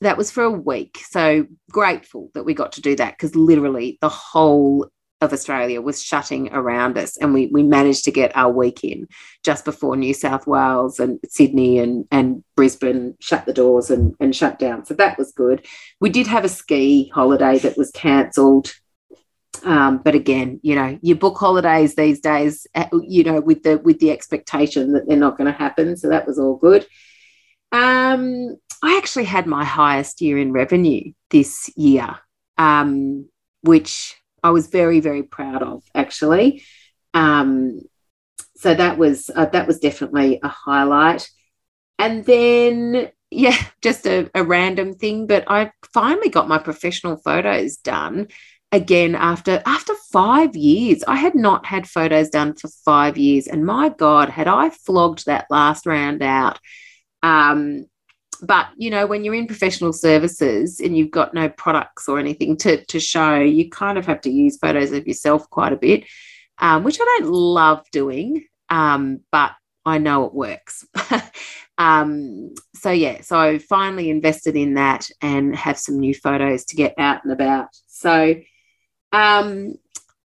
that 0.04 0.16
was 0.16 0.30
for 0.30 0.44
a 0.44 0.50
week. 0.50 0.98
So 1.08 1.46
grateful 1.70 2.30
that 2.34 2.44
we 2.44 2.54
got 2.54 2.72
to 2.72 2.80
do 2.80 2.96
that 2.96 3.14
because 3.14 3.34
literally 3.34 3.98
the 4.00 4.08
whole 4.08 4.88
of 5.20 5.32
Australia 5.32 5.80
was 5.80 6.02
shutting 6.02 6.52
around 6.52 6.98
us, 6.98 7.16
and 7.16 7.32
we 7.34 7.46
we 7.46 7.62
managed 7.62 8.04
to 8.04 8.12
get 8.12 8.36
our 8.36 8.52
week 8.52 8.84
in 8.84 9.08
just 9.42 9.64
before 9.64 9.96
New 9.96 10.14
South 10.14 10.46
Wales 10.46 11.00
and 11.00 11.18
Sydney 11.28 11.78
and 11.78 12.06
and 12.10 12.44
Brisbane 12.56 13.16
shut 13.20 13.46
the 13.46 13.52
doors 13.52 13.90
and 13.90 14.14
and 14.20 14.36
shut 14.36 14.58
down. 14.58 14.84
So 14.84 14.94
that 14.94 15.18
was 15.18 15.32
good. 15.32 15.66
We 16.00 16.10
did 16.10 16.26
have 16.26 16.44
a 16.44 16.48
ski 16.48 17.10
holiday 17.14 17.58
that 17.58 17.78
was 17.78 17.90
cancelled. 17.90 18.72
Um, 19.64 19.98
but 19.98 20.14
again, 20.14 20.60
you 20.62 20.74
know, 20.74 20.98
you 21.00 21.14
book 21.14 21.38
holidays 21.38 21.94
these 21.94 22.20
days, 22.20 22.66
uh, 22.74 22.86
you 23.02 23.24
know, 23.24 23.40
with 23.40 23.62
the 23.62 23.78
with 23.78 23.98
the 24.00 24.10
expectation 24.10 24.92
that 24.92 25.08
they're 25.08 25.16
not 25.16 25.38
going 25.38 25.50
to 25.50 25.58
happen. 25.58 25.96
So 25.96 26.08
that 26.08 26.26
was 26.26 26.38
all 26.38 26.56
good. 26.56 26.86
Um, 27.72 28.56
I 28.84 28.98
actually 28.98 29.24
had 29.24 29.46
my 29.46 29.64
highest 29.64 30.20
year 30.20 30.36
in 30.36 30.52
revenue 30.52 31.12
this 31.30 31.70
year, 31.74 32.18
um, 32.58 33.30
which 33.62 34.14
I 34.42 34.50
was 34.50 34.66
very, 34.66 35.00
very 35.00 35.22
proud 35.22 35.62
of 35.62 35.82
actually. 35.94 36.62
Um, 37.14 37.80
so 38.56 38.74
that 38.74 38.98
was 38.98 39.30
uh, 39.34 39.46
that 39.46 39.66
was 39.66 39.78
definitely 39.80 40.38
a 40.42 40.48
highlight. 40.48 41.30
And 41.98 42.26
then, 42.26 43.10
yeah, 43.30 43.56
just 43.80 44.06
a, 44.06 44.30
a 44.34 44.44
random 44.44 44.92
thing, 44.92 45.26
but 45.26 45.44
I 45.46 45.72
finally 45.94 46.28
got 46.28 46.46
my 46.46 46.58
professional 46.58 47.16
photos 47.16 47.78
done 47.78 48.28
again 48.70 49.14
after 49.14 49.62
after 49.64 49.94
five 50.12 50.54
years. 50.54 51.02
I 51.08 51.16
had 51.16 51.34
not 51.34 51.64
had 51.64 51.88
photos 51.88 52.28
done 52.28 52.54
for 52.54 52.68
five 52.84 53.16
years, 53.16 53.46
and 53.46 53.64
my 53.64 53.88
God, 53.88 54.28
had 54.28 54.46
I 54.46 54.68
flogged 54.68 55.24
that 55.24 55.46
last 55.48 55.86
round 55.86 56.22
out. 56.22 56.58
Um, 57.22 57.86
but 58.46 58.68
you 58.76 58.90
know 58.90 59.06
when 59.06 59.24
you're 59.24 59.34
in 59.34 59.46
professional 59.46 59.92
services 59.92 60.80
and 60.80 60.96
you've 60.96 61.10
got 61.10 61.34
no 61.34 61.48
products 61.48 62.08
or 62.08 62.18
anything 62.18 62.56
to, 62.56 62.84
to 62.86 63.00
show 63.00 63.38
you 63.38 63.68
kind 63.70 63.98
of 63.98 64.06
have 64.06 64.20
to 64.20 64.30
use 64.30 64.56
photos 64.58 64.92
of 64.92 65.06
yourself 65.06 65.48
quite 65.50 65.72
a 65.72 65.76
bit 65.76 66.04
um, 66.58 66.84
which 66.84 66.98
i 67.00 67.04
don't 67.04 67.30
love 67.30 67.84
doing 67.92 68.44
um, 68.70 69.20
but 69.30 69.52
i 69.84 69.98
know 69.98 70.24
it 70.24 70.34
works. 70.34 70.84
Um, 71.76 72.54
so 72.76 72.92
yeah 72.92 73.22
so 73.22 73.36
i 73.36 73.58
finally 73.58 74.08
invested 74.08 74.54
in 74.54 74.74
that 74.74 75.10
and 75.20 75.56
have 75.56 75.76
some 75.76 75.98
new 75.98 76.14
photos 76.14 76.66
to 76.66 76.76
get 76.76 76.94
out 76.98 77.24
and 77.24 77.32
about. 77.32 77.66
So 77.88 78.36
um, 79.10 79.74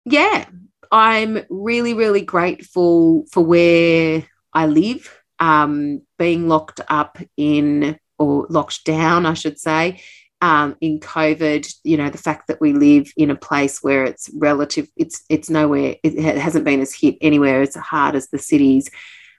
yeah 0.04 0.46
i'm 0.92 1.40
really 1.50 1.94
really 1.94 2.22
grateful 2.22 3.26
for 3.32 3.46
where 3.46 4.26
i 4.54 4.66
live 4.66 5.19
um, 5.40 6.02
being 6.18 6.48
locked 6.48 6.82
up 6.90 7.18
in 7.38 7.98
or 8.18 8.46
locked 8.50 8.84
down, 8.86 9.26
I 9.26 9.34
should 9.34 9.60
say, 9.60 10.02
um, 10.42 10.76
in 10.82 11.00
COVID. 11.00 11.74
You 11.84 11.98
know, 11.98 12.10
the 12.10 12.18
fact 12.18 12.48
that 12.48 12.62
we 12.62 12.74
live 12.74 13.12
in 13.18 13.32
a 13.32 13.36
place 13.36 13.82
where 13.82 14.04
it's 14.04 14.30
relative, 14.34 14.90
it's 14.96 15.24
it's 15.30 15.50
nowhere, 15.50 15.96
it 16.04 16.38
hasn't 16.38 16.66
been 16.66 16.82
as 16.82 16.94
hit 16.94 17.18
anywhere 17.22 17.62
as 17.62 17.76
hard 17.76 18.16
as 18.16 18.28
the 18.28 18.40
cities. 18.40 18.90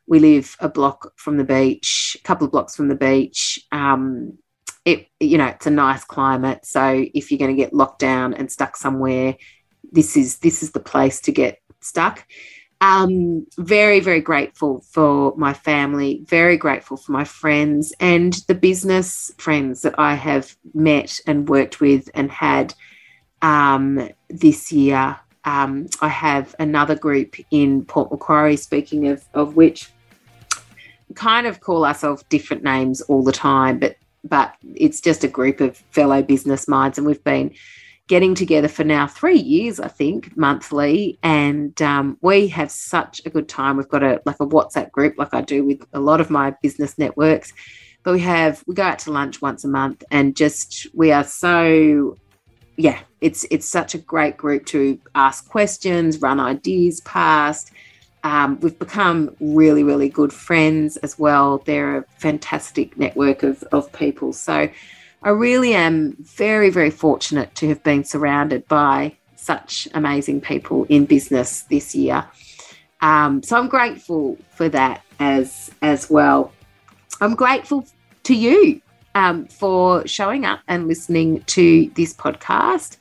We 0.07 0.19
live 0.19 0.57
a 0.59 0.69
block 0.69 1.13
from 1.17 1.37
the 1.37 1.45
beach, 1.45 2.17
a 2.19 2.23
couple 2.27 2.47
of 2.47 2.53
blocks 2.53 2.75
from 2.75 2.89
the 2.89 2.97
beach. 2.97 3.61
Um, 3.71 4.39
it 4.85 5.09
you 5.21 5.37
know 5.37 5.47
it's 5.47 5.67
a 5.67 5.71
nice 5.71 6.05
climate, 6.05 6.65
so 6.65 7.05
if 7.15 7.31
you're 7.31 7.39
going 7.39 7.55
to 7.55 7.63
get 7.63 7.75
locked 7.75 7.99
down 7.99 8.33
and 8.33 8.51
stuck 8.51 8.77
somewhere, 8.77 9.37
this 9.93 10.17
is 10.17 10.39
this 10.39 10.63
is 10.63 10.73
the 10.73 10.81
place 10.81 11.21
to 11.23 11.33
get 11.33 11.59
stuck 11.83 12.27
um, 12.81 13.47
very, 13.59 14.01
very 14.01 14.21
grateful 14.21 14.81
for 14.91 15.35
my 15.37 15.53
family, 15.53 16.23
very 16.27 16.57
grateful 16.57 16.97
for 16.97 17.13
my 17.13 17.25
friends 17.25 17.93
and 18.01 18.33
the 18.49 18.55
business 18.55 19.33
friends 19.37 19.83
that 19.83 19.95
I 19.99 20.15
have 20.15 20.57
met 20.73 21.21
and 21.27 21.49
worked 21.49 21.81
with 21.81 22.09
and 22.15 22.31
had 22.31 22.75
um, 23.43 24.09
this 24.29 24.73
year. 24.73 25.19
Um, 25.45 25.89
I 26.01 26.09
have 26.09 26.55
another 26.59 26.95
group 26.95 27.37
in 27.51 27.85
Port 27.85 28.11
Macquarie, 28.11 28.57
speaking 28.57 29.09
of, 29.09 29.25
of 29.35 29.57
which 29.57 29.91
kind 31.15 31.47
of 31.47 31.61
call 31.61 31.85
ourselves 31.85 32.23
different 32.29 32.63
names 32.63 33.01
all 33.03 33.23
the 33.23 33.33
time, 33.33 33.79
but 33.79 33.97
but 34.23 34.55
it's 34.75 35.01
just 35.01 35.25
a 35.25 35.29
group 35.29 35.63
of 35.63 35.79
fellow 35.93 36.23
business 36.23 36.69
minds, 36.69 36.99
and 36.99 37.07
we've 37.07 37.25
been 37.25 37.55
getting 38.11 38.35
together 38.35 38.67
for 38.67 38.83
now 38.83 39.07
three 39.07 39.39
years, 39.39 39.79
I 39.79 39.87
think, 39.87 40.37
monthly, 40.37 41.17
and 41.23 41.81
um, 41.81 42.19
we 42.23 42.49
have 42.49 42.69
such 42.69 43.23
a 43.25 43.31
good 43.31 43.49
time. 43.49 43.77
We've 43.77 43.89
got 43.89 44.03
a 44.03 44.21
like 44.27 44.41
a 44.41 44.47
WhatsApp 44.47 44.91
group, 44.91 45.15
like 45.17 45.33
I 45.33 45.43
do 45.43 45.65
with 45.65 45.87
a 45.93 46.01
lot 46.01 46.21
of 46.21 46.29
my 46.29 46.53
business 46.61 46.99
networks, 46.99 47.53
but 48.03 48.15
we 48.15 48.19
have 48.23 48.65
we 48.67 48.75
go 48.75 48.83
out 48.83 48.99
to 49.01 49.13
lunch 49.13 49.41
once 49.41 49.63
a 49.63 49.69
month, 49.69 50.03
and 50.11 50.35
just 50.35 50.89
we 50.93 51.13
are 51.13 51.23
so 51.23 52.17
yeah, 52.77 52.99
it's 53.21 53.47
it's 53.49 53.69
such 53.69 53.95
a 53.95 53.99
great 53.99 54.37
group 54.37 54.67
to 54.67 54.99
ask 55.15 55.49
questions, 55.49 56.21
run 56.21 56.41
ideas 56.41 57.01
past. 57.03 57.71
Um, 58.25 58.59
we've 58.61 58.79
become 58.79 59.37
really, 59.39 59.85
really 59.85 60.09
good 60.09 60.33
friends 60.33 60.97
as 60.99 61.17
well. 61.17 61.63
They're 61.65 61.99
a 61.99 62.05
fantastic 62.19 62.99
network 62.99 63.45
of, 63.45 63.63
of 63.71 63.91
people. 63.93 64.33
So 64.33 64.69
I 65.23 65.31
really 65.31 65.75
am 65.75 66.17
very, 66.21 66.71
very 66.71 66.91
fortunate 66.91 67.55
to 67.57 67.69
have 67.69 67.83
been 67.83 68.05
surrounded 68.05 68.67
by 68.69 69.17
such 69.37 69.87
amazing 69.95 70.41
people 70.41 70.85
in 70.89 71.05
business 71.05 71.63
this 71.63 71.95
year. 71.95 72.27
Um, 73.03 73.43
so 73.43 73.59
I'm 73.59 73.69
grateful 73.69 74.39
for 74.51 74.69
that 74.71 75.03
as 75.19 75.71
as 75.83 76.09
well. 76.09 76.53
I'm 77.21 77.35
grateful 77.35 77.87
to 78.25 78.35
you 78.35 78.81
um, 79.15 79.47
for 79.47 80.07
showing 80.07 80.45
up 80.45 80.61
and 80.69 80.87
listening 80.87 81.43
to 81.45 81.91
this 81.95 82.15
podcast. 82.15 82.97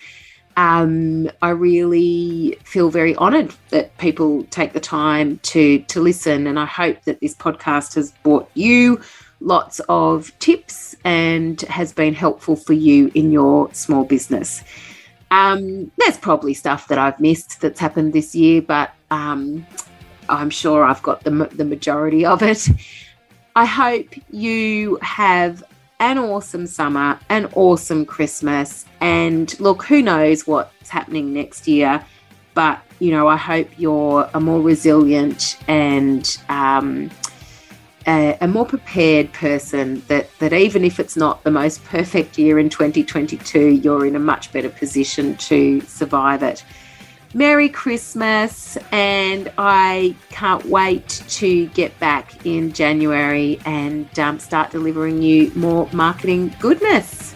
Um, 0.58 1.30
I 1.42 1.52
really 1.52 2.58
feel 2.66 2.90
very 2.90 3.16
honoured 3.16 3.54
that 3.70 3.98
people 3.98 4.44
take 4.46 4.74
the 4.74 4.82
time 4.82 5.40
to 5.44 5.80
to 5.80 6.02
listen, 6.02 6.48
and 6.48 6.60
I 6.60 6.66
hope 6.66 7.04
that 7.04 7.22
this 7.22 7.36
podcast 7.36 7.96
has 7.96 8.12
brought 8.24 8.50
you 8.56 9.02
lots 9.42 9.80
of 9.90 10.38
tips 10.40 10.96
and 11.04 11.62
has 11.62 11.94
been 11.94 12.14
helpful 12.14 12.56
for 12.56 12.74
you 12.74 13.12
in 13.16 13.32
your 13.32 13.74
small 13.74 14.04
business. 14.04 14.64
Um, 15.32 15.92
there's 15.98 16.18
probably 16.18 16.54
stuff 16.54 16.88
that 16.88 16.98
I've 16.98 17.20
missed 17.20 17.62
that's 17.62 17.80
happened 17.80 18.14
this 18.14 18.36
year, 18.36 18.62
but 18.62 18.92
um, 19.12 19.66
I'm 20.28 20.50
sure 20.50 20.84
I've 20.84 21.02
got 21.04 21.24
the, 21.24 21.32
the 21.54 21.66
majority 21.66 22.26
of 22.26 22.42
it. 22.42 22.68
I 23.56 23.66
hope 23.66 24.08
you 24.30 24.98
have 25.02 25.64
an 26.00 26.18
awesome 26.18 26.66
summer, 26.66 27.20
an 27.30 27.50
awesome 27.56 28.06
Christmas, 28.06 28.86
and 29.02 29.60
look, 29.60 29.84
who 29.84 30.02
knows 30.02 30.48
what's 30.48 30.90
happening 30.90 31.34
next 31.34 31.68
year, 31.68 32.04
but 32.54 32.82
you 33.00 33.12
know, 33.12 33.28
I 33.28 33.38
hope 33.38 33.70
you're 33.78 34.30
a 34.34 34.40
more 34.40 34.62
resilient 34.62 35.58
and 35.68 36.38
um, 36.50 37.10
a, 38.10 38.38
a, 38.42 38.48
more 38.48 38.66
prepared 38.66 39.32
person 39.34 40.02
that 40.08 40.28
that 40.40 40.52
even 40.52 40.84
if 40.84 41.00
it's 41.00 41.16
not 41.16 41.44
the 41.44 41.52
most 41.52 41.84
perfect 41.86 42.38
year 42.40 42.58
in 42.58 42.70
2022 42.70 43.68
you're 43.68 44.06
in 44.06 44.16
a 44.16 44.20
much 44.20 44.52
better 44.52 44.70
position 44.70 45.38
to 45.38 45.80
survive 45.82 46.42
it. 46.42 46.66
Merry 47.36 47.70
christmas 47.70 48.78
and 48.92 49.52
i 49.60 50.16
can't 50.30 50.66
wait 50.66 51.24
to 51.28 51.68
get 51.68 51.98
back 52.00 52.44
in 52.44 52.74
january 52.74 53.60
and 53.66 54.18
um, 54.18 54.40
start 54.40 54.72
delivering 54.72 55.22
you 55.22 55.52
more 55.56 55.88
marketing 55.94 56.56
goodness. 56.60 57.36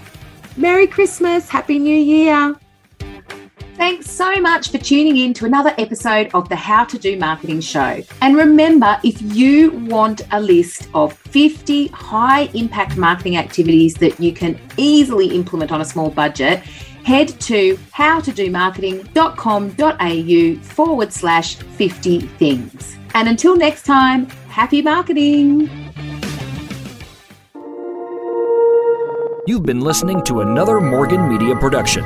Merry 0.57 0.87
christmas 0.87 1.47
happy 1.47 1.77
new 1.77 1.95
year 1.95 2.57
Thanks 3.75 4.09
so 4.09 4.39
much 4.39 4.69
for 4.69 4.77
tuning 4.77 5.17
in 5.17 5.33
to 5.33 5.45
another 5.45 5.73
episode 5.79 6.29
of 6.35 6.47
the 6.47 6.55
How 6.55 6.85
to 6.85 6.99
Do 6.99 7.17
Marketing 7.17 7.59
Show. 7.59 8.03
And 8.21 8.37
remember, 8.37 8.99
if 9.03 9.19
you 9.21 9.71
want 9.71 10.21
a 10.31 10.39
list 10.39 10.87
of 10.93 11.13
50 11.13 11.87
high 11.87 12.43
impact 12.53 12.97
marketing 12.97 13.37
activities 13.37 13.95
that 13.95 14.19
you 14.19 14.31
can 14.31 14.59
easily 14.77 15.35
implement 15.35 15.71
on 15.71 15.81
a 15.81 15.85
small 15.85 16.11
budget, 16.11 16.59
head 17.03 17.29
to 17.41 17.75
howtodomarketing.com.au 17.91 20.63
forward 20.63 21.11
slash 21.11 21.55
50 21.55 22.19
things. 22.21 22.95
And 23.15 23.27
until 23.27 23.57
next 23.57 23.83
time, 23.83 24.27
happy 24.49 24.83
marketing. 24.83 25.67
You've 29.45 29.63
been 29.63 29.81
listening 29.81 30.23
to 30.23 30.39
another 30.41 30.79
Morgan 30.79 31.27
Media 31.27 31.55
production. 31.55 32.03